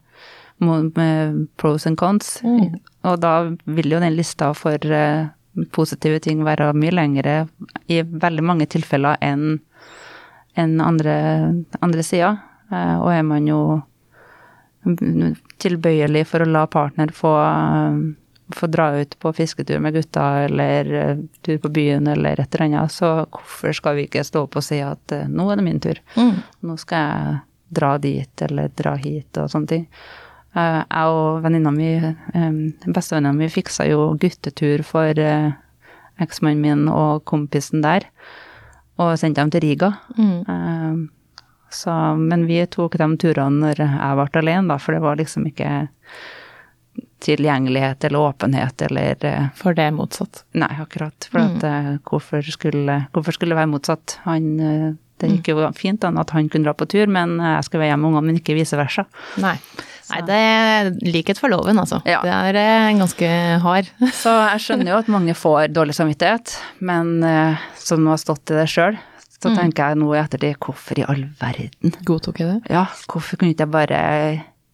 med 0.57 1.47
pros 1.55 1.87
and 1.87 1.97
cons. 1.97 2.39
Mm. 2.43 2.79
Og 3.03 3.19
da 3.19 3.55
vil 3.65 3.91
jo 3.91 3.99
den 3.99 4.15
lista 4.15 4.53
for 4.53 4.79
uh, 4.91 5.27
positive 5.75 6.19
ting 6.19 6.43
være 6.45 6.73
mye 6.73 6.93
lengre 6.95 7.35
i 7.91 8.01
veldig 8.01 8.43
mange 8.43 8.67
tilfeller 8.71 9.19
enn 9.23 9.59
en 10.55 10.77
andre, 10.81 11.15
andre 11.83 12.03
sider. 12.03 12.39
Uh, 12.71 12.97
og 13.03 13.09
er 13.13 13.25
man 13.27 13.47
jo 13.47 13.61
tilbøyelig 15.61 16.27
for 16.29 16.45
å 16.45 16.49
la 16.49 16.65
partner 16.69 17.11
få, 17.13 17.33
uh, 17.41 17.97
få 18.55 18.69
dra 18.71 18.91
ut 18.95 19.15
på 19.19 19.33
fisketur 19.33 19.81
med 19.81 19.97
gutta 19.97 20.45
eller 20.45 21.17
tur 21.41 21.57
på 21.59 21.71
byen 21.73 22.07
eller 22.07 22.39
et 22.39 22.55
eller 22.55 22.67
annet, 22.67 22.93
så 22.93 23.25
hvorfor 23.25 23.73
skal 23.75 23.97
vi 23.97 24.05
ikke 24.07 24.23
stå 24.23 24.45
opp 24.45 24.59
og 24.61 24.65
si 24.65 24.79
at 24.85 25.17
nå 25.27 25.49
er 25.49 25.59
det 25.59 25.65
min 25.65 25.81
tur. 25.81 25.99
Mm. 26.15 26.37
Nå 26.69 26.77
skal 26.79 27.09
jeg 27.09 27.41
dra 27.75 27.95
dit 27.97 28.45
eller 28.45 28.69
dra 28.77 28.93
hit 29.01 29.41
og 29.41 29.49
sånne 29.51 29.71
ting. 29.73 29.87
Eh, 30.55 30.81
jeg 30.87 31.15
og 31.17 31.41
venninna 31.43 31.71
mi, 31.75 31.91
bestevenninna 32.85 33.35
mi, 33.35 33.51
fiksa 33.51 33.87
jo 33.89 34.13
guttetur 34.21 34.85
for 34.87 35.19
eh, 35.19 35.51
eksmannen 36.23 36.63
min 36.63 36.87
og 36.91 37.25
kompisen 37.27 37.83
der. 37.83 38.07
Og 39.01 39.17
sendte 39.19 39.43
dem 39.43 39.51
til 39.51 39.65
Riga. 39.65 39.91
Mm. 40.15 41.09
Så, 41.75 41.91
men 42.15 42.45
vi 42.47 42.61
tok 42.71 42.95
de 43.01 43.07
turene 43.19 43.59
når 43.59 43.81
jeg 43.83 44.17
ble 44.21 44.39
alene, 44.39 44.69
da, 44.71 44.77
for 44.79 44.95
det 44.95 45.01
var 45.03 45.19
liksom 45.19 45.49
ikke 45.49 45.71
tilgjengelighet 47.25 48.05
eller 48.07 48.29
åpenhet 48.29 48.85
eller 48.87 49.25
eh, 49.27 49.49
For 49.59 49.75
det 49.75 49.89
er 49.89 49.97
motsatt? 49.97 50.45
Nei, 50.55 50.71
akkurat. 50.79 51.27
For 51.27 51.41
at, 51.41 51.65
mm. 51.65 51.97
hvorfor, 52.07 52.47
skulle, 52.55 53.01
hvorfor 53.11 53.35
skulle 53.35 53.51
det 53.51 53.59
være 53.59 53.73
motsatt? 53.73 54.21
Han, 54.23 54.47
det 55.19 55.33
gikk 55.33 55.51
jo 55.51 55.67
fint 55.75 56.07
an 56.07 56.21
at 56.21 56.31
han 56.31 56.47
kunne 56.47 56.69
dra 56.69 56.75
på 56.77 56.87
tur, 56.87 57.11
men 57.11 57.35
jeg 57.43 57.67
skulle 57.67 57.83
være 57.83 57.91
hjemme 57.91 58.07
med 58.07 58.13
ungene, 58.13 58.31
men 58.31 58.39
ikke 58.39 58.55
vice 58.55 58.79
versa. 58.79 59.03
Nei. 59.43 59.57
Nei, 60.11 60.21
det 60.27 60.37
er 60.37 60.89
likhet 61.05 61.39
for 61.41 61.51
loven, 61.51 61.79
altså. 61.81 61.99
Ja. 62.05 62.21
Det 62.25 62.33
er 62.33 62.59
eh, 62.61 62.91
ganske 62.99 63.29
hard. 63.63 63.89
Så 64.23 64.33
jeg 64.33 64.63
skjønner 64.65 64.93
jo 64.93 65.01
at 65.01 65.11
mange 65.11 65.35
får 65.37 65.73
dårlig 65.73 65.97
samvittighet, 65.97 66.55
men 66.85 67.17
uh, 67.25 67.61
som 67.81 68.05
har 68.11 68.21
stått 68.21 68.53
i 68.53 68.59
det 68.59 68.67
sjøl, 68.71 68.99
så 69.35 69.51
mm. 69.51 69.55
tenker 69.59 69.91
jeg 69.91 70.01
nå 70.01 70.11
i 70.13 70.19
ettertid, 70.21 70.59
hvorfor 70.63 71.01
i 71.01 71.07
all 71.09 71.25
verden? 71.41 71.95
Godtok 72.07 72.41
jeg 72.41 72.51
det? 72.53 72.75
Ja, 72.75 72.85
hvorfor 73.11 73.39
kunne 73.39 73.53
ikke 73.53 73.65
jeg 73.65 73.73
bare 73.73 74.03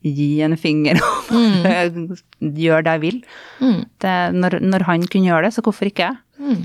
gi 0.01 0.29
en 0.45 0.57
finger 0.57 0.97
og 1.01 1.31
mm. 1.37 2.19
gjøre 2.57 2.85
det 2.85 2.93
jeg 2.93 3.03
vil? 3.05 3.23
Mm. 3.61 3.81
Det, 4.03 4.13
når, 4.37 4.59
når, 4.63 4.87
han 4.89 5.07
kunne 5.07 5.31
gjøre 5.31 5.47
det, 5.47 5.55
så 5.57 5.65
hvorfor 5.65 5.89
ikke 5.89 6.07
jeg? 6.09 6.21
Mm. 6.41 6.61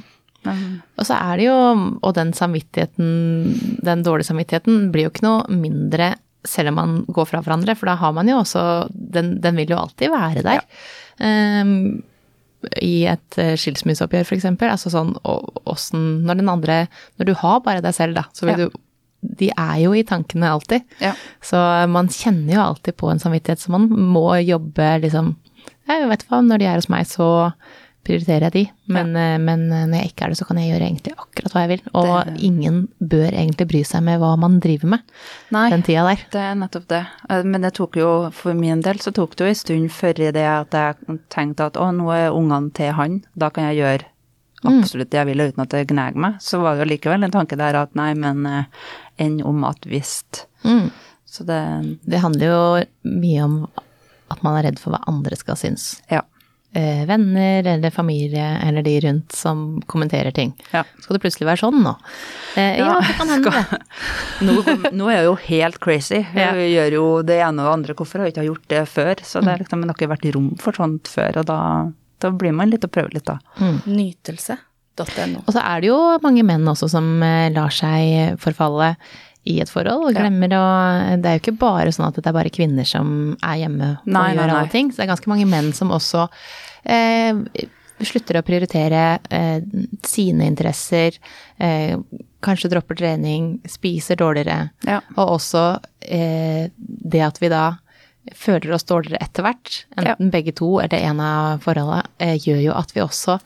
Og 0.47 1.09
så 1.09 1.17
er 1.19 1.41
det 1.41 1.49
jo, 1.49 1.57
og 1.99 2.13
den 2.15 2.31
samvittigheten, 2.37 3.09
den 3.83 4.05
dårlige 4.07 4.31
samvittigheten, 4.31 4.93
blir 4.95 5.09
jo 5.09 5.13
ikke 5.15 5.27
noe 5.27 5.59
mindre 5.59 6.13
selv 6.49 6.73
om 6.73 6.79
man 6.81 6.93
går 7.09 7.27
fra 7.31 7.41
hverandre, 7.45 7.75
for 7.79 7.91
da 7.91 7.97
har 8.01 8.13
man 8.17 8.29
jo 8.31 8.39
også 8.41 8.63
Den, 8.93 9.37
den 9.45 9.57
vil 9.61 9.73
jo 9.75 9.79
alltid 9.81 10.11
være 10.13 10.43
der. 10.47 10.63
Ja. 11.21 11.63
Um, 11.63 12.03
i 12.83 13.05
et 13.07 13.37
eh, 13.39 13.55
skilsmisseoppgjør, 13.61 14.33
eksempel. 14.35 14.71
Altså 14.73 14.91
sånn 14.91 15.13
åssen 15.69 16.25
Når 16.27 16.41
den 16.41 16.49
andre 16.51 16.79
Når 17.21 17.29
du 17.29 17.35
har 17.39 17.61
bare 17.63 17.83
deg 17.85 17.95
selv, 17.95 18.17
da, 18.19 18.25
så 18.35 18.49
vil 18.49 18.59
Ja. 18.59 18.67
du 18.67 18.83
De 19.37 19.51
er 19.51 19.77
jo 19.85 19.93
i 19.95 20.03
tankene 20.07 20.49
alltid. 20.51 20.83
Ja. 21.01 21.13
Så 21.43 21.59
man 21.91 22.09
kjenner 22.09 22.55
jo 22.55 22.61
alltid 22.65 22.97
på 22.97 23.11
en 23.11 23.19
samvittighet, 23.23 23.59
så 23.63 23.71
man 23.75 23.89
må 23.89 24.29
jobbe 24.45 25.01
liksom 25.05 25.35
Jeg 25.89 26.09
vet 26.11 26.25
hva, 26.29 26.41
når 26.43 26.59
de 26.59 26.67
er 26.67 26.75
hos 26.81 26.89
meg, 26.91 27.07
så 27.07 27.53
prioriterer 28.07 28.47
jeg 28.47 28.53
de. 28.55 28.63
Men, 28.95 29.11
ja. 29.19 29.37
men 29.43 29.65
når 29.69 29.97
jeg 29.99 30.13
ikke 30.13 30.25
er 30.27 30.33
det, 30.33 30.39
så 30.39 30.47
kan 30.49 30.61
jeg 30.63 30.71
gjøre 30.73 30.87
egentlig 30.87 31.13
akkurat 31.19 31.53
hva 31.57 31.63
jeg 31.65 31.71
vil. 31.75 31.83
Og 31.99 32.11
Det- 32.31 32.41
ingen 32.49 32.81
bør 33.03 33.29
egentlig 33.35 33.67
bry 33.73 33.83
seg 33.85 34.03
med 34.07 34.21
hva 34.23 34.33
man 34.39 34.61
driver 34.63 34.87
med 34.95 35.01
Nei, 35.51 35.65
den 35.75 35.83
tida 35.83 36.07
der. 36.09 36.23
det 36.31 36.43
er 36.47 36.55
nettopp 36.63 36.87
det. 36.89 37.03
Eh, 37.29 37.43
Men 37.43 37.61
det 37.67 37.75
tok 37.75 37.97
jo, 37.97 38.31
for 38.31 38.55
min 38.55 38.81
del, 38.87 38.99
så 39.03 39.13
tok 39.13 39.35
det 39.37 39.45
jo 39.45 39.49
en 39.49 39.55
stund 39.55 39.91
før 39.91 40.21
i 40.29 40.31
det 40.31 40.47
at 40.47 40.71
jeg 40.71 41.19
tenkte 41.29 41.67
at 41.67 41.75
å, 41.83 41.91
nå 41.95 42.07
er 42.15 42.31
ungene 42.33 42.73
til 42.73 42.93
han, 42.93 43.25
da 43.37 43.51
kan 43.51 43.65
jeg 43.75 43.83
gjøre 43.83 44.05
absolutt 44.67 45.11
det 45.11 45.19
jeg 45.21 45.27
vil 45.27 45.43
uten 45.51 45.63
at 45.63 45.69
det 45.71 45.87
gnager 45.89 46.17
meg. 46.17 46.39
Så 46.43 46.59
var 46.63 46.75
det 46.77 46.87
jo 46.87 46.93
likevel 46.97 47.25
en 47.25 47.31
tanke 47.35 47.57
der 47.59 47.77
at 47.83 47.95
nei, 47.95 48.15
men 48.15 48.47
eh, 48.47 48.65
enn 49.19 49.41
om 49.45 49.65
at 49.69 49.85
visst. 49.87 50.47
Mm. 50.65 50.91
Så 51.27 51.45
det 51.47 51.99
Det 52.09 52.21
handler 52.23 52.47
jo 52.47 52.85
mye 53.21 53.45
om 53.45 53.69
at 54.31 54.43
man 54.43 54.57
er 54.59 54.71
redd 54.71 54.79
for 54.81 54.91
hva 54.95 55.03
andre 55.07 55.37
skal 55.37 55.55
synes. 55.55 56.01
Ja. 56.11 56.23
Eh, 56.77 57.07
venner 57.09 57.65
eller 57.73 57.91
familie 57.95 58.45
eller 58.67 58.83
de 58.85 58.99
rundt 59.01 59.33
som 59.33 59.61
kommenterer 59.89 60.35
ting. 60.37 60.51
Ja. 60.75 60.83
Skal 61.01 61.17
det 61.17 61.23
plutselig 61.23 61.47
være 61.49 61.63
sånn 61.63 61.79
nå? 61.81 61.95
Eh, 62.61 62.75
ja, 62.83 62.91
Ja, 62.91 62.97
det 63.01 63.15
kan 63.17 63.31
hende 63.33 63.53
det. 63.55 63.79
Nå, 64.45 64.57
nå 64.93 65.07
er 65.09 65.15
jeg 65.23 65.25
jo 65.31 65.37
helt 65.47 65.79
crazy. 65.81 66.19
Ja. 66.37 66.51
Jeg 66.59 66.75
gjør 66.75 66.97
jo 66.99 67.05
det 67.25 67.39
ene 67.41 67.65
og 67.65 67.71
det 67.71 67.77
andre. 67.79 67.97
Hvorfor 67.97 68.21
har 68.21 68.29
jeg 68.29 68.35
ikke 68.37 68.49
gjort 68.51 68.67
det 68.75 68.83
før? 68.93 69.23
Så 69.25 69.41
det 69.47 69.55
er 69.55 69.63
liksom, 69.65 69.81
men 69.81 69.89
det 69.89 69.95
har 69.95 70.03
ikke 70.03 70.13
vært 70.13 70.29
rom 70.37 70.51
for 70.61 70.77
sånt 70.77 71.09
før, 71.09 71.41
og 71.41 71.49
da, 71.49 71.61
da 72.27 72.33
blir 72.43 72.53
man 72.59 72.69
litt 72.75 72.85
og 72.85 72.93
prøver 72.93 73.17
litt, 73.17 73.31
da. 73.31 73.39
Nytelse.no. 73.89 75.43
Og 75.47 75.53
så 75.57 75.63
er 75.65 75.81
det 75.85 75.91
jo 75.91 75.99
mange 76.25 76.45
menn 76.47 76.69
også 76.71 76.89
som 76.93 77.09
eh, 77.25 77.49
lar 77.57 77.73
seg 77.75 78.37
forfalle 78.43 78.93
i 79.47 79.61
et 79.63 79.71
forhold 79.71 80.09
og 80.09 80.17
glemmer 80.17 80.51
å 80.59 80.63
Det 81.23 81.29
er 81.31 81.37
jo 81.37 81.43
ikke 81.45 81.59
bare 81.61 81.93
sånn 81.95 82.09
at 82.09 82.17
det 82.19 82.27
er 82.27 82.35
bare 82.35 82.51
kvinner 82.51 82.85
som 82.89 83.37
er 83.47 83.61
hjemme 83.61 83.93
og 84.01 84.09
Nei, 84.11 84.33
nei, 84.33 84.33
gjør 84.35 84.51
nei. 84.51 84.57
alle 84.59 84.73
ting. 84.73 84.89
Så 84.91 84.99
det 84.99 85.05
er 85.07 85.13
ganske 85.13 85.31
mange 85.31 85.47
menn 85.47 85.69
som 85.77 85.93
også 85.95 86.25
slutter 88.07 88.37
å 88.39 88.45
prioritere 88.45 89.03
eh, 89.33 89.63
sine 90.05 90.47
interesser, 90.51 91.17
eh, 91.59 91.97
kanskje 92.45 92.71
dropper 92.75 92.99
trening, 93.01 93.55
spiser 93.69 94.19
dårligere. 94.21 94.71
Ja. 94.87 95.01
Og 95.17 95.39
også 95.39 95.63
eh, 96.05 96.69
det 96.77 97.23
at 97.25 97.41
vi 97.43 97.49
da 97.53 97.65
føler 98.37 98.75
oss 98.75 98.85
dårligere 98.89 99.23
etter 99.23 99.47
hvert, 99.47 99.85
enten 99.97 100.33
begge 100.35 100.53
to 100.59 100.75
eller 100.83 100.99
en 101.09 101.23
av 101.23 101.63
forholdet, 101.65 102.11
eh, 102.19 102.37
gjør 102.43 102.61
jo 102.69 102.77
at 102.77 102.93
vi 102.97 103.05
også 103.05 103.39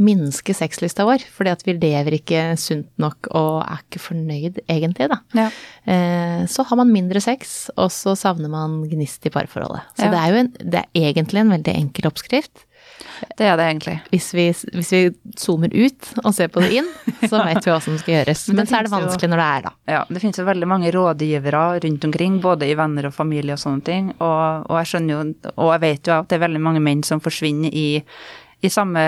minsker 0.00 0.56
sexlysta 0.56 1.04
vår, 1.04 1.20
fordi 1.34 1.50
at 1.52 1.62
vi 1.66 1.74
lever 1.76 2.14
ikke 2.16 2.44
sunt 2.56 2.86
nok 3.02 3.28
og 3.36 3.58
er 3.66 3.82
ikke 3.82 4.00
fornøyd 4.00 4.62
egentlig, 4.64 5.10
da. 5.12 5.18
Ja. 5.36 5.48
Eh, 5.84 6.46
så 6.48 6.64
har 6.64 6.80
man 6.80 6.88
mindre 6.94 7.20
sex, 7.20 7.68
og 7.76 7.90
så 7.92 8.14
savner 8.16 8.48
man 8.48 8.78
gnist 8.88 9.28
i 9.28 9.34
parforholdet. 9.34 9.82
Så 9.98 10.06
Ja. 10.08 10.10
det 10.14 10.20
er 10.22 10.32
jo 10.32 10.40
en, 10.40 10.50
det 10.72 10.80
er 10.86 11.12
egentlig 11.12 11.42
en 11.42 11.52
veldig 11.52 11.74
enkel 11.82 12.08
oppskrift. 12.08 12.64
Det 13.36 13.46
er 13.48 13.56
det 13.56 13.66
egentlig. 13.66 13.94
Hvis 14.12 14.26
vi, 14.36 14.44
hvis 14.76 14.90
vi 14.92 15.00
zoomer 15.40 15.72
ut 15.72 16.10
og 16.24 16.34
ser 16.36 16.48
på 16.52 16.60
det 16.64 16.70
inn, 16.80 16.88
så 17.28 17.40
vet 17.48 17.64
vi 17.64 17.72
hva 17.72 17.78
som 17.84 17.96
skal 18.00 18.14
gjøres. 18.18 18.42
Men 18.50 18.60
Men 18.62 18.70
så 18.70 18.78
er 18.80 18.88
det 18.88 18.92
vanskelig 18.92 19.28
jo- 19.28 19.32
når 19.34 19.42
det 19.42 19.48
er, 19.56 19.62
da. 19.68 19.72
Ja, 19.94 20.02
det 20.10 20.20
finnes 20.24 20.40
jo 20.42 20.44
veldig 20.48 20.68
mange 20.68 20.92
rådgivere 20.94 21.62
rundt 21.84 22.04
omkring, 22.10 22.40
både 22.44 22.68
i 22.70 22.74
venner 22.78 23.08
og 23.10 23.14
familie 23.16 23.56
og 23.56 23.62
sånne 23.62 23.84
ting. 23.86 24.12
Og, 24.18 24.66
og 24.70 24.76
jeg 24.82 24.90
skjønner 24.92 25.14
jo, 25.16 25.52
og 25.56 25.72
jeg 25.76 25.84
vet 25.86 26.10
jo 26.12 26.16
at 26.18 26.28
det 26.30 26.38
er 26.40 26.44
veldig 26.46 26.60
mange 26.68 26.84
menn 26.84 27.02
som 27.06 27.20
forsvinner 27.24 27.72
i, 27.72 27.86
i 28.60 28.68
samme 28.70 29.02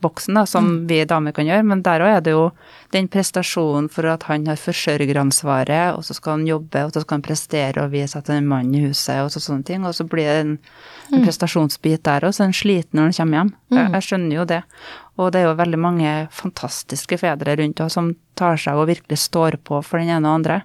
boksen 0.00 0.38
da, 0.38 0.46
som 0.48 0.86
vi 0.88 1.02
damer 1.04 1.34
kan 1.36 1.46
gjøre, 1.48 1.64
men 1.68 1.82
der 1.84 2.00
òg 2.00 2.14
er 2.14 2.22
det 2.24 2.32
jo 2.32 2.46
den 2.94 3.08
prestasjonen 3.12 3.90
for 3.92 4.08
at 4.08 4.24
han 4.30 4.46
har 4.48 4.56
forsørgeransvaret, 4.60 5.96
og 5.96 6.06
så 6.06 6.16
skal 6.16 6.38
han 6.38 6.46
jobbe, 6.48 6.84
og 6.86 6.94
så 6.94 7.02
skal 7.02 7.18
han 7.18 7.26
prestere 7.26 7.84
og 7.84 7.92
vise 7.92 8.16
at 8.16 8.30
han 8.30 8.38
er 8.38 8.44
en 8.44 8.48
mann 8.48 8.70
i 8.72 8.80
huset, 8.86 9.20
og 9.20 9.28
så 9.34 9.42
sånne 9.44 9.68
ting. 9.68 9.84
Og 9.84 9.92
så 9.98 10.06
blir 10.08 10.30
det 10.30 10.38
en, 10.46 10.54
en 11.12 11.26
prestasjonsbit 11.26 12.06
der 12.08 12.24
òg, 12.24 12.32
så 12.32 12.46
er 12.46 12.50
han 12.50 12.56
sliten 12.56 13.00
når 13.00 13.10
han 13.10 13.18
kommer 13.18 13.40
hjem. 13.40 13.52
Jeg, 13.76 13.92
jeg 13.98 14.08
skjønner 14.08 14.38
jo 14.38 14.48
det. 14.54 14.62
Og 15.18 15.30
det 15.34 15.42
er 15.42 15.46
jo 15.50 15.60
veldig 15.60 15.82
mange 15.82 16.16
fantastiske 16.32 17.20
fedre 17.20 17.58
rundt 17.60 17.84
oss 17.84 17.98
som 17.98 18.14
tar 18.38 18.56
seg 18.56 18.80
og 18.80 18.88
virkelig 18.88 19.20
står 19.26 19.60
på 19.66 19.82
for 19.84 20.00
den 20.00 20.14
ene 20.14 20.24
og 20.24 20.40
andre, 20.40 20.62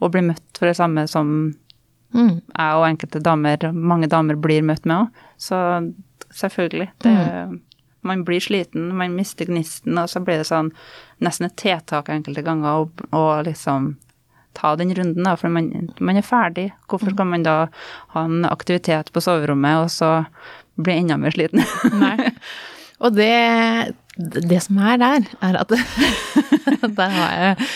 og 0.00 0.12
blir 0.14 0.24
møtt 0.30 0.56
for 0.56 0.70
det 0.70 0.76
samme 0.80 1.04
som 1.10 1.52
Mm. 2.14 2.38
jeg 2.38 2.76
og 2.78 2.84
enkelte 2.86 3.20
damer, 3.20 3.72
mange 3.74 4.06
damer 4.08 4.38
blir 4.40 4.62
møtt 4.64 4.86
med 4.86 4.96
òg. 4.96 5.24
Så 5.42 5.56
selvfølgelig. 6.34 6.88
Det, 7.04 7.60
Man 8.06 8.24
blir 8.24 8.40
sliten, 8.40 8.92
man 8.94 9.16
mister 9.16 9.44
gnisten, 9.48 9.98
og 9.98 10.06
så 10.08 10.20
blir 10.22 10.38
det 10.38 10.46
sånn 10.46 10.68
nesten 11.20 11.46
et 11.48 11.56
tiltak 11.58 12.08
enkelte 12.08 12.42
ganger 12.46 12.86
å 13.12 13.22
liksom 13.42 13.96
ta 14.54 14.76
den 14.76 14.94
runden, 14.94 15.24
da, 15.26 15.34
for 15.36 15.48
man, 15.52 15.90
man 16.00 16.16
er 16.16 16.22
ferdig. 16.22 16.68
Hvorfor 16.88 17.10
skal 17.12 17.26
man 17.26 17.42
da 17.42 17.56
ha 18.14 18.22
en 18.24 18.44
aktivitet 18.48 19.10
på 19.12 19.20
soverommet, 19.20 19.82
og 19.82 19.90
så 19.90 20.12
bli 20.78 21.00
enda 21.02 21.16
mer 21.18 21.34
sliten? 21.34 21.64
Nei. 21.98 22.30
Og 23.02 23.12
det, 23.12 23.32
det 24.16 24.62
som 24.64 24.78
er 24.78 24.96
der, 25.02 25.26
er 25.44 25.58
at 25.60 25.74
der 27.00 27.10
har 27.18 27.34
jeg 27.36 27.66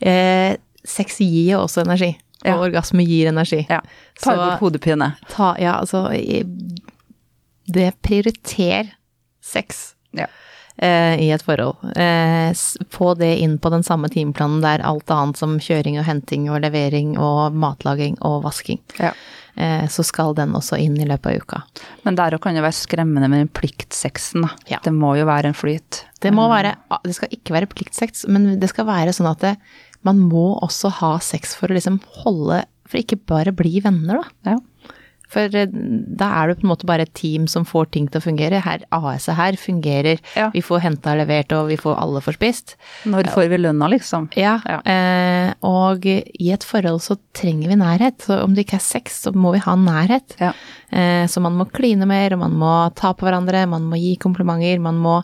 eh, 0.00 0.56
Sex 0.86 1.18
gir 1.20 1.58
også 1.60 1.84
energi. 1.84 2.14
Og 2.46 2.48
Ja. 2.48 2.56
orgasme 2.62 3.02
gir 3.06 3.28
energi. 3.28 3.64
Ja. 3.68 3.80
Så- 4.18 4.34
bort 4.36 4.60
hodepine. 4.64 5.12
Ta, 5.28 5.52
ja, 5.58 5.76
altså 5.80 6.08
Det 7.66 7.90
prioriterer 8.02 8.92
sex 9.42 9.94
Ja. 10.16 10.26
eh, 10.78 11.16
i 11.22 11.30
et 11.34 11.42
forhold. 11.42 11.76
Eh, 11.96 12.52
få 12.90 13.14
det 13.18 13.32
inn 13.42 13.58
på 13.58 13.70
den 13.70 13.82
samme 13.86 14.08
timeplanen 14.12 14.60
der 14.62 14.84
alt 14.84 15.10
annet 15.10 15.36
som 15.40 15.58
kjøring 15.58 15.98
og 16.00 16.04
henting 16.08 16.48
og 16.50 16.60
levering 16.64 17.16
og 17.18 17.52
matlaging 17.56 18.18
og 18.22 18.42
vasking. 18.44 18.80
Ja. 19.00 19.12
Eh, 19.56 19.86
så 19.88 20.04
skal 20.04 20.34
den 20.36 20.52
også 20.52 20.76
inn 20.78 20.98
i 21.00 21.06
løpet 21.08 21.26
av 21.32 21.40
uka. 21.40 21.62
Men 22.04 22.14
der 22.18 22.36
òg 22.36 22.42
kan 22.44 22.54
det 22.54 22.62
være 22.66 22.76
skremmende 22.76 23.28
med 23.32 23.40
den 23.46 23.48
pliktsexen, 23.56 24.42
da. 24.44 24.50
Ja. 24.68 24.78
Det 24.84 24.92
må 24.92 25.14
jo 25.16 25.24
være 25.24 25.48
en 25.52 25.56
flyt. 25.56 26.02
Det 26.20 26.32
må 26.34 26.44
være, 26.52 26.74
det 27.04 27.14
skal 27.16 27.32
ikke 27.32 27.54
være 27.56 27.70
pliktsex, 27.72 28.26
men 28.28 28.58
det 28.60 28.68
skal 28.68 28.84
være 28.86 29.14
sånn 29.16 29.30
at 29.30 29.40
det, 29.40 29.54
man 30.04 30.18
må 30.20 30.58
også 30.62 30.90
ha 31.00 31.14
sex 31.24 31.54
for 31.56 31.68
å 31.72 31.76
liksom 31.78 32.00
holde 32.22 32.64
For 32.86 33.00
ikke 33.00 33.16
bare 33.26 33.50
bli 33.50 33.80
venner, 33.82 34.20
da. 34.44 34.52
Ja. 34.52 34.58
For 35.28 35.50
eh, 35.58 35.66
da 35.70 36.28
er 36.42 36.48
det 36.52 36.60
på 36.60 36.66
en 36.66 36.70
måte 36.70 36.86
bare 36.86 37.02
et 37.06 37.14
team 37.18 37.48
som 37.50 37.64
får 37.66 37.88
ting 37.90 38.06
til 38.08 38.20
å 38.20 38.24
fungere. 38.24 38.60
Her, 38.62 38.84
AS-et 38.94 39.34
her 39.34 39.56
fungerer, 39.58 40.20
Ja. 40.36 40.50
vi 40.54 40.60
får 40.62 40.80
henta 40.84 41.12
og 41.14 41.18
levert, 41.22 41.52
og 41.52 41.66
vi 41.72 41.76
får 41.76 41.96
alle 41.98 42.20
får 42.22 42.36
spist. 42.38 42.76
Når 43.04 43.30
får 43.34 43.48
vi 43.50 43.58
lønna, 43.58 43.88
liksom? 43.90 44.28
Ja, 44.36 44.60
Ja. 44.66 44.78
Eh, 44.86 45.54
og 45.66 46.06
i 46.06 46.52
et 46.52 46.62
forhold 46.64 47.00
så 47.02 47.18
trenger 47.34 47.68
vi 47.68 47.74
nærhet. 47.80 48.18
Så 48.22 48.42
om 48.44 48.54
det 48.54 48.66
ikke 48.66 48.76
er 48.78 48.86
sex, 48.86 49.22
så 49.26 49.34
må 49.34 49.52
vi 49.52 49.58
ha 49.66 49.74
nærhet. 49.74 50.36
Ja. 50.40 50.52
Eh, 50.92 51.26
så 51.26 51.40
man 51.42 51.56
må 51.58 51.66
kline 51.70 52.06
mer, 52.06 52.32
og 52.32 52.38
man 52.38 52.52
må 52.52 52.94
ta 52.94 53.12
på 53.12 53.26
hverandre, 53.26 53.66
man 53.68 53.82
må 53.90 53.96
gi 53.98 54.16
komplimenter, 54.16 54.78
man 54.80 54.94
må 55.02 55.22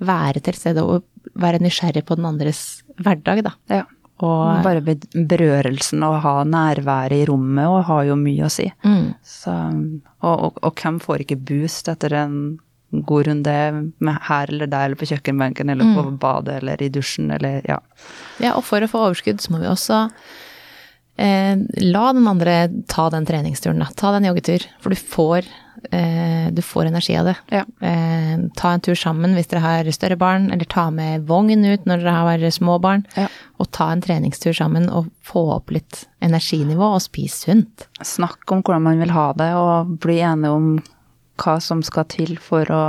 være 0.00 0.42
til 0.42 0.52
stede 0.54 0.82
og 0.84 1.04
være 1.36 1.58
nysgjerrig 1.62 2.04
på 2.04 2.16
den 2.16 2.26
andres 2.28 2.82
hverdag, 3.00 3.42
da. 3.44 3.50
ja. 3.68 3.82
Og 4.24 4.62
Bare 4.64 4.80
berørelsen 5.12 6.00
og 6.06 6.20
ha 6.24 6.36
nærværet 6.48 7.18
i 7.20 7.26
rommet 7.28 7.66
og 7.68 7.82
har 7.84 8.06
jo 8.08 8.14
mye 8.16 8.46
å 8.46 8.52
si. 8.52 8.70
mm, 8.84 9.10
Så, 9.20 9.52
og, 10.22 10.36
og, 10.46 10.62
og 10.62 10.80
hvem 10.80 11.00
får 11.04 11.24
ikke 11.26 11.36
boost 11.50 11.90
etter 11.92 12.14
en 12.22 12.38
god 12.92 13.26
runde 13.28 13.56
med 13.98 14.18
her 14.28 14.48
eller 14.48 14.70
der, 14.72 14.86
eller 14.86 14.96
på 14.96 15.08
kjøkkenbenken, 15.10 15.68
eller 15.68 15.84
på 15.96 16.04
badet, 16.22 16.62
eller 16.62 16.80
i 16.82 16.88
dusjen, 16.88 17.28
eller 17.34 17.60
ja. 17.68 17.76
Ja, 18.40 18.54
og 18.56 18.64
for 18.64 18.80
å 18.80 18.88
få 18.88 19.02
overskudd 19.08 19.42
så 19.42 19.52
må 19.52 19.60
vi 19.60 19.68
også 19.68 19.98
eh, 21.18 21.58
la 21.82 22.06
den 22.16 22.28
andre 22.30 22.56
ta 22.88 23.08
den 23.12 23.26
treningsturen, 23.28 23.82
da. 23.82 23.90
Ta 23.98 24.14
den 24.16 24.28
joggetur, 24.30 24.64
for 24.80 24.94
du 24.94 24.96
får, 24.96 25.50
eh, 25.92 26.48
du 26.52 26.62
får 26.62 26.86
energi 26.90 27.16
av 27.18 27.24
det. 27.30 27.34
Ja. 27.52 27.62
Eh, 27.80 28.38
ta 28.56 28.72
en 28.74 28.80
tur 28.84 28.94
sammen 28.98 29.34
hvis 29.36 29.48
dere 29.50 29.62
har 29.64 29.90
større 29.92 30.16
barn, 30.20 30.50
eller 30.54 30.64
ta 30.64 30.88
med 30.90 31.26
vogn 31.28 31.64
ut 31.64 31.86
når 31.86 32.02
dere 32.04 32.16
har 32.16 32.44
små 32.54 32.78
barn. 32.82 33.06
Ja. 33.16 33.28
Og 33.60 33.70
ta 33.76 33.90
en 33.92 34.02
treningstur 34.04 34.52
sammen 34.56 34.88
og 34.90 35.08
få 35.26 35.44
opp 35.56 35.70
litt 35.74 36.04
energinivå 36.24 36.92
og 36.96 37.02
spis 37.04 37.42
sunt. 37.46 37.86
Snakk 38.02 38.44
om 38.52 38.62
hvordan 38.62 38.82
man 38.88 39.00
vil 39.02 39.14
ha 39.16 39.30
det, 39.38 39.50
og 39.56 39.96
bli 40.02 40.18
enige 40.20 40.50
om 40.56 40.70
hva 41.42 41.58
som 41.60 41.82
skal 41.84 42.06
til 42.08 42.38
for 42.40 42.64
å 42.72 42.82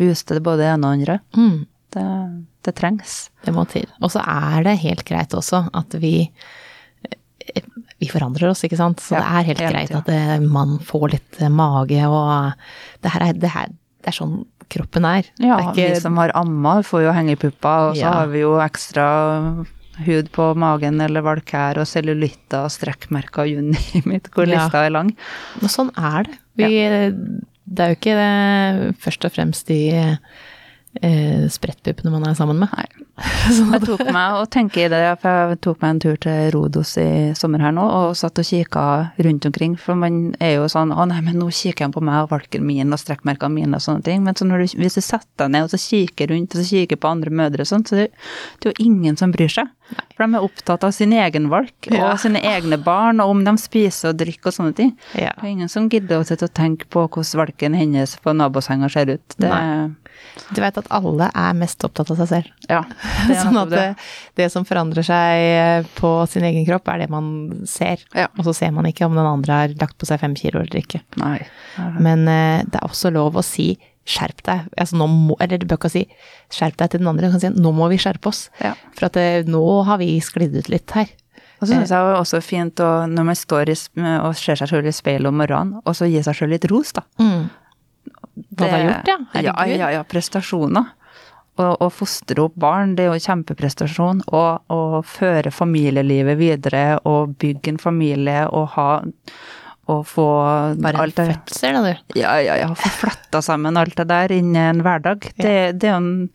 booste 0.00 0.38
det 0.38 0.44
både 0.46 0.70
ene 0.72 0.86
og 0.86 0.96
andre. 1.00 1.18
Mm, 1.36 1.66
Det, 1.90 2.04
det 2.62 2.72
trengs. 2.78 3.30
det 3.44 3.50
må 3.52 3.64
til. 3.66 3.88
Og 4.00 4.12
så 4.14 4.20
er 4.22 4.62
det 4.62 4.76
helt 4.84 5.02
greit 5.08 5.32
også 5.34 5.64
at 5.74 5.96
vi 5.98 6.30
eh, 7.10 7.64
vi 8.00 8.08
forandrer 8.08 8.48
oss, 8.50 8.62
ikke 8.64 8.78
sant. 8.80 9.00
Så 9.04 9.14
Ja, 9.14 9.20
det 9.20 9.28
er 9.28 9.48
helt 9.50 9.60
helt 9.60 9.74
greit 9.74 9.90
ja. 9.92 9.98
at 10.00 10.08
eh, 10.14 10.38
man 10.40 10.78
får 10.84 11.10
litt 11.12 11.40
eh, 11.42 11.50
mage 11.52 12.00
og 12.08 12.52
det 13.04 13.12
her 13.12 13.26
er, 13.28 13.32
det 13.42 13.50
her, 13.52 13.68
det 14.00 14.08
er 14.12 14.16
sånn 14.16 14.38
kroppen 14.70 15.04
er. 15.04 15.26
Ja, 15.42 15.56
er 15.58 15.70
ikke, 15.72 15.88
vi 15.94 16.00
som 16.00 16.16
har 16.20 16.30
amma, 16.38 16.78
får 16.86 17.02
jo 17.08 17.12
hengepupper, 17.16 17.90
og 17.90 17.96
så 17.98 18.04
Ja. 18.06 18.12
har 18.20 18.28
vi 18.32 18.40
jo 18.44 18.52
ekstra 18.62 19.06
hud 20.06 20.30
på 20.32 20.44
magen 20.56 21.00
eller 21.04 21.20
valkær 21.26 21.76
og 21.82 21.86
cellulitter 21.90 22.64
og 22.64 22.70
strekkmerker, 22.72 23.50
you 23.50 23.60
name 23.60 24.14
it, 24.16 24.30
hvor 24.32 24.46
lista 24.48 24.86
er 24.86 24.94
lang. 24.94 25.10
men 25.60 25.68
sånn 25.68 25.90
er 25.98 26.24
det. 26.30 26.38
Vi, 26.56 26.70
det 27.66 27.84
er 27.84 27.92
jo 27.92 27.98
ikke 27.98 28.14
det, 28.16 28.94
først 29.02 29.26
og 29.28 29.34
fremst 29.34 29.66
de 29.68 29.80
eh, 31.02 31.46
sprettpuppene 31.52 32.10
man 32.12 32.26
er 32.28 32.34
sammen 32.38 32.58
med. 32.62 32.72
Nei. 32.74 32.86
Jeg 33.50 33.82
tok 33.84 34.00
meg 34.08 34.38
og 34.38 34.46
tenker 34.52 34.86
i 34.86 34.88
det, 34.88 35.00
for 35.20 35.50
jeg 35.52 35.58
tok 35.60 35.82
meg 35.82 35.90
en 35.92 35.98
tur 36.00 36.14
til 36.24 36.46
Rodos 36.54 36.94
i 37.00 37.04
sommer 37.36 37.60
her 37.60 37.74
nå, 37.76 37.82
og 37.84 38.14
satt 38.16 38.38
og 38.40 38.46
kikka 38.48 38.84
rundt 39.20 39.44
omkring. 39.44 39.74
For 39.76 39.98
man 39.98 40.30
er 40.40 40.54
jo 40.54 40.68
sånn 40.72 40.94
å 40.94 41.04
nei, 41.10 41.18
men 41.26 41.36
nå 41.36 41.50
kikker 41.52 41.84
jeg 41.84 41.92
på 41.92 42.02
meg 42.06 42.22
og 42.24 42.30
valken 42.32 42.64
min 42.64 42.96
og 42.96 43.00
strekkmerkene 43.02 43.52
mine 43.58 43.76
og 43.76 43.84
sånne 43.84 44.06
ting. 44.06 44.24
Men 44.24 44.38
så 44.40 44.48
når 44.48 44.64
du, 44.64 44.78
hvis 44.80 44.96
du 44.96 45.02
setter 45.04 45.44
deg 45.44 45.52
ned 45.52 45.68
og 45.68 45.74
så 45.74 45.80
kikker 45.82 46.32
rundt 46.32 46.56
og 46.56 46.62
så 46.62 46.66
kikker 46.70 47.00
på 47.02 47.12
andre 47.12 47.34
mødre 47.42 47.66
og 47.66 47.70
sånn, 47.74 47.84
så 47.84 48.00
det, 48.00 48.08
det 48.62 48.70
er 48.70 48.74
jo 48.78 48.88
ingen 48.88 49.20
som 49.20 49.36
bryr 49.36 49.52
seg. 49.52 49.68
For 50.16 50.24
de 50.24 50.38
er 50.38 50.46
opptatt 50.48 50.84
av 50.86 50.96
sin 50.96 51.12
egen 51.12 51.50
valk 51.52 51.90
og 51.90 51.96
Ja. 51.98 52.10
sine 52.16 52.40
egne 52.46 52.78
barn, 52.80 53.20
og 53.20 53.34
om 53.34 53.44
de 53.44 53.56
spiser 53.60 54.14
og 54.14 54.20
drikker 54.22 54.48
og 54.48 54.56
sånne 54.56 54.76
ting. 54.80 54.92
Ja. 55.12 55.34
Det 55.36 55.44
er 55.44 55.52
ingen 55.52 55.68
som 55.72 55.90
gidder 55.92 56.22
å 56.24 56.48
tenke 56.48 56.88
på 56.88 57.04
hvordan 57.04 57.40
valken 57.44 57.76
hennes 57.76 58.16
på 58.22 58.32
nabosenga 58.32 58.88
ser 58.88 59.16
ut. 59.18 59.36
Det, 59.36 59.50
Du 60.54 60.60
vet 60.62 60.78
at 60.80 60.88
alle 60.94 61.28
er 61.36 61.56
mest 61.58 61.84
opptatt 61.86 62.12
av 62.14 62.20
seg 62.22 62.30
selv. 62.30 62.50
ja, 62.70 62.80
det 63.28 63.36
er 63.36 63.42
sånn 63.42 63.60
at 63.60 63.70
det, 63.72 63.84
det 64.38 64.48
som 64.52 64.66
forandrer 64.68 65.06
seg 65.06 65.44
eh, 65.44 65.90
på 65.98 66.12
sin 66.30 66.46
egen 66.46 66.66
kropp, 66.68 66.88
er 66.92 67.04
det 67.04 67.10
man 67.12 67.28
ser. 67.68 68.02
Ja. 68.16 68.28
Og 68.38 68.46
så 68.48 68.56
ser 68.56 68.74
man 68.76 68.88
ikke 68.90 69.08
om 69.08 69.18
den 69.18 69.26
andre 69.26 69.62
har 69.62 69.76
lagt 69.80 69.98
på 70.00 70.08
seg 70.08 70.22
fem 70.22 70.36
kilo 70.38 70.62
eller 70.62 70.80
ikke. 70.82 71.02
Nei. 71.20 71.38
Men 71.98 72.26
uh, 72.28 72.66
det 72.66 72.80
er 72.80 72.86
også 72.86 73.12
lov 73.14 73.38
å 73.38 73.46
si 73.46 73.72
skjerp 74.10 74.42
deg. 74.46 74.68
Altså, 74.80 74.98
må, 74.98 75.36
eller 75.42 75.60
du 75.60 75.66
bør 75.68 75.80
ikke 75.80 75.92
si 75.92 76.04
skjerp 76.52 76.78
deg 76.80 76.92
til 76.92 77.02
den 77.02 77.10
andre, 77.10 77.28
du 77.28 77.36
kan 77.36 77.42
si 77.42 77.52
nå 77.54 77.72
må 77.76 77.90
vi 77.92 78.00
skjerpe 78.00 78.30
oss. 78.32 78.48
Ja. 78.62 78.74
For 78.96 79.10
at 79.10 79.18
eh, 79.20 79.46
nå 79.46 79.62
har 79.86 80.00
vi 80.02 80.14
sklidd 80.24 80.56
ut 80.56 80.70
litt 80.72 80.96
her. 80.96 81.10
Og 81.60 81.68
så 81.68 81.74
syns 81.74 81.90
jeg 81.92 82.00
det 82.06 82.12
er 82.14 82.16
også 82.16 82.38
fint 82.40 82.80
å, 82.80 82.90
når 83.10 83.26
man 83.28 83.36
står 83.36 83.68
i, 83.68 83.74
og 84.24 84.32
ser 84.40 84.56
seg 84.56 84.70
selv 84.70 84.88
i 84.88 84.94
speilet 84.96 85.28
om 85.28 85.36
morgenen, 85.36 85.82
og 85.84 85.96
så 85.96 86.08
gi 86.08 86.22
seg 86.24 86.38
selv 86.38 86.54
litt 86.54 86.64
ros, 86.72 86.94
da. 86.96 87.04
Hva 88.34 88.56
du 88.56 88.64
har 88.64 88.82
gjort, 88.84 89.10
ja. 89.10 89.18
Ja, 89.40 89.54
Herregud. 89.58 89.80
ja, 89.80 89.90
ja, 89.98 90.02
prestasjoner. 90.08 90.90
Å, 91.60 91.90
fostre 91.92 92.40
opp 92.46 92.54
barn, 92.56 92.94
det 92.96 93.04
er 93.04 93.10
jo 93.12 93.20
kjempeprestasjon. 93.20 94.22
Og 94.32 94.72
å 94.72 95.00
føre 95.04 95.52
familielivet 95.52 96.38
videre 96.40 96.84
og 97.08 97.34
bygge 97.42 97.74
en 97.74 97.80
familie 97.82 98.46
og 98.48 98.70
ha 98.78 98.90
og 99.90 100.04
få 100.06 100.24
Bare 100.78 101.02
en 101.02 101.14
det 101.16 101.24
fødsel, 101.32 101.74
da, 101.74 101.80
du. 101.82 102.18
Ja, 102.20 102.36
ja, 102.38 102.56
ja. 102.60 102.68
Få 102.78 102.92
flatta 103.00 103.40
sammen 103.42 103.78
alt 103.80 103.96
det 103.98 104.06
der 104.10 104.32
inn 104.36 104.52
i 104.54 104.62
en 104.62 104.84
hverdag. 104.86 105.32
Det, 105.34 105.54
det 105.82 105.90
er 105.90 105.96
en, 105.96 106.28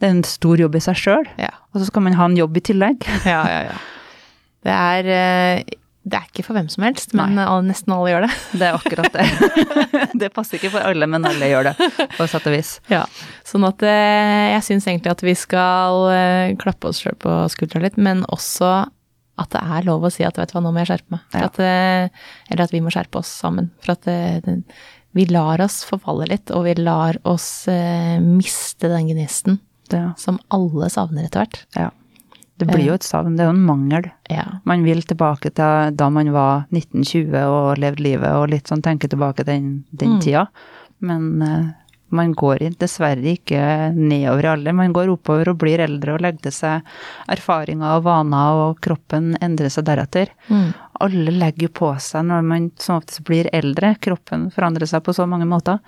det 0.00 0.08
er 0.08 0.14
en 0.14 0.22
stor 0.24 0.62
jobb 0.62 0.78
i 0.78 0.82
seg 0.86 0.96
sjøl. 1.02 1.28
Ja. 1.40 1.52
Og 1.74 1.82
så 1.82 1.90
skal 1.90 2.06
man 2.06 2.16
ha 2.16 2.28
en 2.30 2.38
jobb 2.38 2.56
i 2.56 2.64
tillegg. 2.70 3.04
Ja, 3.28 3.42
ja, 3.52 3.60
ja. 3.68 3.76
Det 4.66 4.74
er 4.74 5.10
eh, 5.14 5.76
Det 6.06 6.14
er 6.20 6.26
ikke 6.28 6.44
for 6.46 6.54
hvem 6.54 6.68
som 6.70 6.84
helst, 6.86 7.14
men 7.18 7.34
Nei. 7.34 7.44
alle- 7.50 7.66
nesten 7.66 7.90
alle 7.94 8.12
gjør 8.12 8.26
det. 8.28 8.34
Det 8.60 8.66
er 8.68 8.76
akkurat 8.78 9.16
det. 9.16 9.24
det 10.22 10.28
passer 10.36 10.60
ikke 10.60 10.70
for 10.76 10.86
alle, 10.86 11.08
men 11.10 11.26
alle 11.26 11.48
gjør 11.50 11.72
det, 11.72 11.88
på 12.14 12.28
sett 12.30 12.46
og 12.46 12.54
vis. 12.54 12.76
Ja, 12.92 13.02
sånn 13.48 13.66
at 13.66 13.82
eh, 13.82 14.52
jeg 14.54 14.62
syns 14.68 14.86
egentlig 14.86 15.10
at 15.16 15.24
vi 15.26 15.34
skal 15.38 16.04
eh, 16.14 16.52
klappe 16.62 16.92
oss 16.92 17.02
sjøl 17.02 17.16
på 17.18 17.34
skuldra 17.50 17.82
litt, 17.82 17.98
men 17.98 18.22
også 18.30 18.70
at 19.36 19.50
det 19.52 19.60
er 19.60 19.84
lov 19.84 20.06
å 20.06 20.12
si 20.14 20.24
at 20.24 20.38
vet 20.38 20.48
du 20.48 20.56
hva, 20.56 20.62
nå 20.64 20.70
må 20.72 20.80
jeg 20.84 20.92
skjerpe 20.94 21.16
meg. 21.16 21.26
Ja. 21.34 21.50
At, 21.50 21.58
eh, 21.60 22.30
eller 22.52 22.64
at 22.68 22.72
vi 22.72 22.80
må 22.86 22.94
skjerpe 22.94 23.20
oss 23.20 23.34
sammen. 23.42 23.72
For 23.84 23.96
at 23.98 24.06
det, 24.06 24.54
vi 25.16 25.26
lar 25.28 25.60
oss 25.64 25.82
forfalle 25.88 26.30
litt, 26.30 26.54
og 26.54 26.64
vi 26.68 26.76
lar 26.78 27.18
oss 27.28 27.66
eh, 27.72 28.16
miste 28.22 28.88
den 28.92 29.10
gnisten 29.10 29.58
som 30.18 30.38
alle 30.54 30.88
savner 30.90 31.26
etter 31.28 31.44
hvert. 31.44 31.64
ja. 31.78 31.90
Det 32.58 32.66
blir 32.70 32.86
jo 32.86 32.94
et 32.96 33.04
savn, 33.04 33.34
det 33.36 33.44
er 33.44 33.50
jo 33.50 33.56
en 33.56 33.66
mangel. 33.68 34.06
Ja. 34.32 34.44
Man 34.64 34.84
vil 34.86 35.02
tilbake 35.04 35.50
til 35.52 35.96
da 35.96 36.06
man 36.10 36.30
var 36.32 36.66
1920 36.72 37.34
og 37.44 37.78
levde 37.82 38.02
livet, 38.06 38.30
og 38.32 38.48
litt 38.52 38.70
sånn 38.70 38.84
tenke 38.84 39.10
tilbake 39.12 39.44
til 39.44 39.50
den, 39.50 39.66
den 39.92 40.14
Mm. 40.16 40.20
tida. 40.24 40.46
Men 41.04 41.42
uh, 41.42 41.66
man 42.16 42.32
går 42.32 42.62
dessverre 42.78 43.34
ikke 43.34 43.92
nedover 43.92 44.44
i 44.46 44.50
alder. 44.54 44.72
Man 44.72 44.92
går 44.96 45.10
oppover 45.12 45.50
og 45.50 45.58
blir 45.58 45.82
eldre 45.84 46.14
og 46.14 46.22
legger 46.24 46.46
til 46.46 46.52
seg 46.52 46.82
erfaringer 47.28 47.96
og 47.98 48.04
vaner, 48.06 48.60
og 48.70 48.80
kroppen 48.80 49.34
endrer 49.42 49.68
seg 49.74 49.84
deretter. 49.84 50.30
Mm. 50.48 50.70
Alle 51.00 51.34
legger 51.34 51.66
jo 51.68 51.72
på 51.76 51.90
seg 52.00 52.24
når 52.24 52.46
man 52.46 52.70
som 52.80 53.00
oftest 53.02 53.24
blir 53.26 53.50
eldre. 53.52 53.96
Kroppen 54.00 54.48
forandrer 54.54 54.86
seg 54.88 55.02
på 55.04 55.12
så 55.12 55.26
mange 55.28 55.44
måter. 55.50 55.82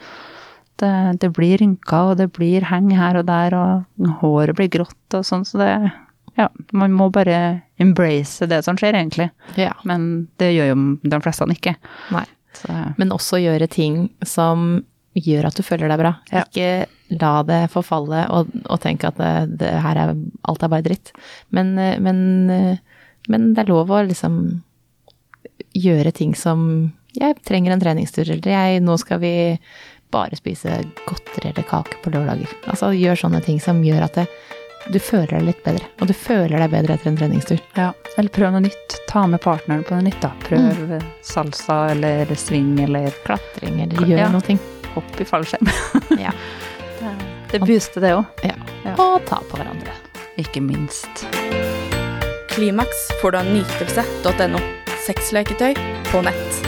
Det, 0.79 0.93
det 1.23 1.33
blir 1.35 1.57
rynker, 1.59 2.13
og 2.13 2.19
det 2.21 2.29
blir 2.37 2.67
heng 2.69 2.91
her 2.95 3.17
og 3.19 3.25
der, 3.27 3.55
og 3.57 4.13
håret 4.21 4.55
blir 4.59 4.69
grått 4.71 5.17
og 5.17 5.25
sånn, 5.27 5.47
så 5.49 5.59
det 5.59 5.71
Ja, 6.39 6.49
man 6.73 6.95
må 6.95 7.09
bare 7.11 7.39
embrace 7.83 8.47
det 8.47 8.61
som 8.67 8.79
skjer, 8.79 8.95
egentlig. 8.95 9.31
ja. 9.59 9.73
Men 9.89 10.29
det 10.39 10.53
gjør 10.55 10.71
jo 10.73 10.77
de 11.03 11.21
fleste 11.25 11.49
ikke. 11.55 11.75
Nei. 12.15 12.25
Så, 12.59 12.77
Men 12.99 13.13
også 13.15 13.41
gjøre 13.43 13.69
ting 13.71 14.07
som 14.27 14.85
gjør 15.19 15.49
at 15.49 15.59
du 15.59 15.65
føler 15.67 15.91
deg 15.91 16.01
bra. 16.01 16.15
Ja. 16.31 16.45
Ikke 16.47 16.87
la 17.19 17.43
det 17.49 17.63
forfalle 17.73 18.25
og, 18.35 18.51
og 18.69 18.81
tenke 18.85 19.11
at 19.11 19.19
det, 19.19 19.59
det 19.63 19.73
her 19.83 19.99
er, 19.99 20.15
alt 20.49 20.63
er 20.63 20.73
bare 20.73 20.87
dritt. 20.87 21.13
Men, 21.55 21.75
eh, 21.81 21.99
men, 22.03 22.21
eh, 22.53 23.05
men 23.29 23.53
det 23.55 23.65
er 23.65 23.73
lov 23.73 23.91
å 23.91 24.05
liksom 24.07 24.39
gjøre 25.79 26.15
ting 26.17 26.35
som 26.39 26.93
Jeg 27.19 27.39
trenger 27.49 27.73
en 27.73 27.81
treningstur, 27.81 28.29
eller 28.31 28.53
jeg, 28.53 28.83
nå 28.85 28.95
skal 29.01 29.19
vi 29.19 29.33
bare 30.13 30.37
spise 30.39 30.77
godteri 31.09 31.51
eller 31.51 31.65
kake 31.67 31.99
på 32.05 32.13
lørdager. 32.13 32.53
Altså 32.71 32.93
gjør 32.95 33.19
sånne 33.19 33.41
ting 33.45 33.59
som 33.61 33.81
gjør 33.83 34.05
at 34.07 34.21
det, 34.21 34.27
du 34.93 34.99
føler 34.99 35.35
deg 35.39 35.43
litt 35.51 35.63
bedre. 35.65 35.85
Og 36.01 36.07
du 36.09 36.15
føler 36.17 36.59
deg 36.59 36.71
bedre 36.73 36.95
etter 36.95 37.09
en 37.11 37.17
treningstur. 37.21 37.61
ja. 37.77 37.93
Eller 38.19 38.31
prøv 38.35 38.51
noe 38.53 38.61
nytt. 38.65 38.97
Ta 39.09 39.27
med 39.31 39.41
partneren 39.41 39.85
på 39.87 39.95
noe 39.95 40.03
nytt, 40.09 40.19
da. 40.21 40.33
Prøv 40.43 40.97
salsa 41.23 41.91
eller 41.93 42.27
swing 42.35 42.79
eller 42.83 43.11
Klatring 43.25 43.81
eller 43.85 44.03
gjør 44.07 44.19
Ja. 44.19 44.29
noe. 44.33 44.41
ting. 44.43 44.59
hopp 44.95 45.21
i 45.21 45.25
fallskjerm. 45.25 45.69
Ja. 46.19 46.33
Det 47.51 47.61
booster 47.61 48.01
det 48.01 48.11
òg. 48.17 48.25
ja. 48.45 48.55
Ja. 48.85 48.95
Og 48.99 49.25
ta 49.27 49.39
på 49.49 49.57
hverandre. 49.57 49.93
Ikke 50.37 50.61
minst. 50.61 51.25
Klimaks 52.51 53.09
får 53.23 53.33
du 53.33 53.39
av 53.39 53.47
nytelse.no. 53.47 54.59
Sexleketøy 55.07 55.75
på 56.11 56.23
nett. 56.27 56.68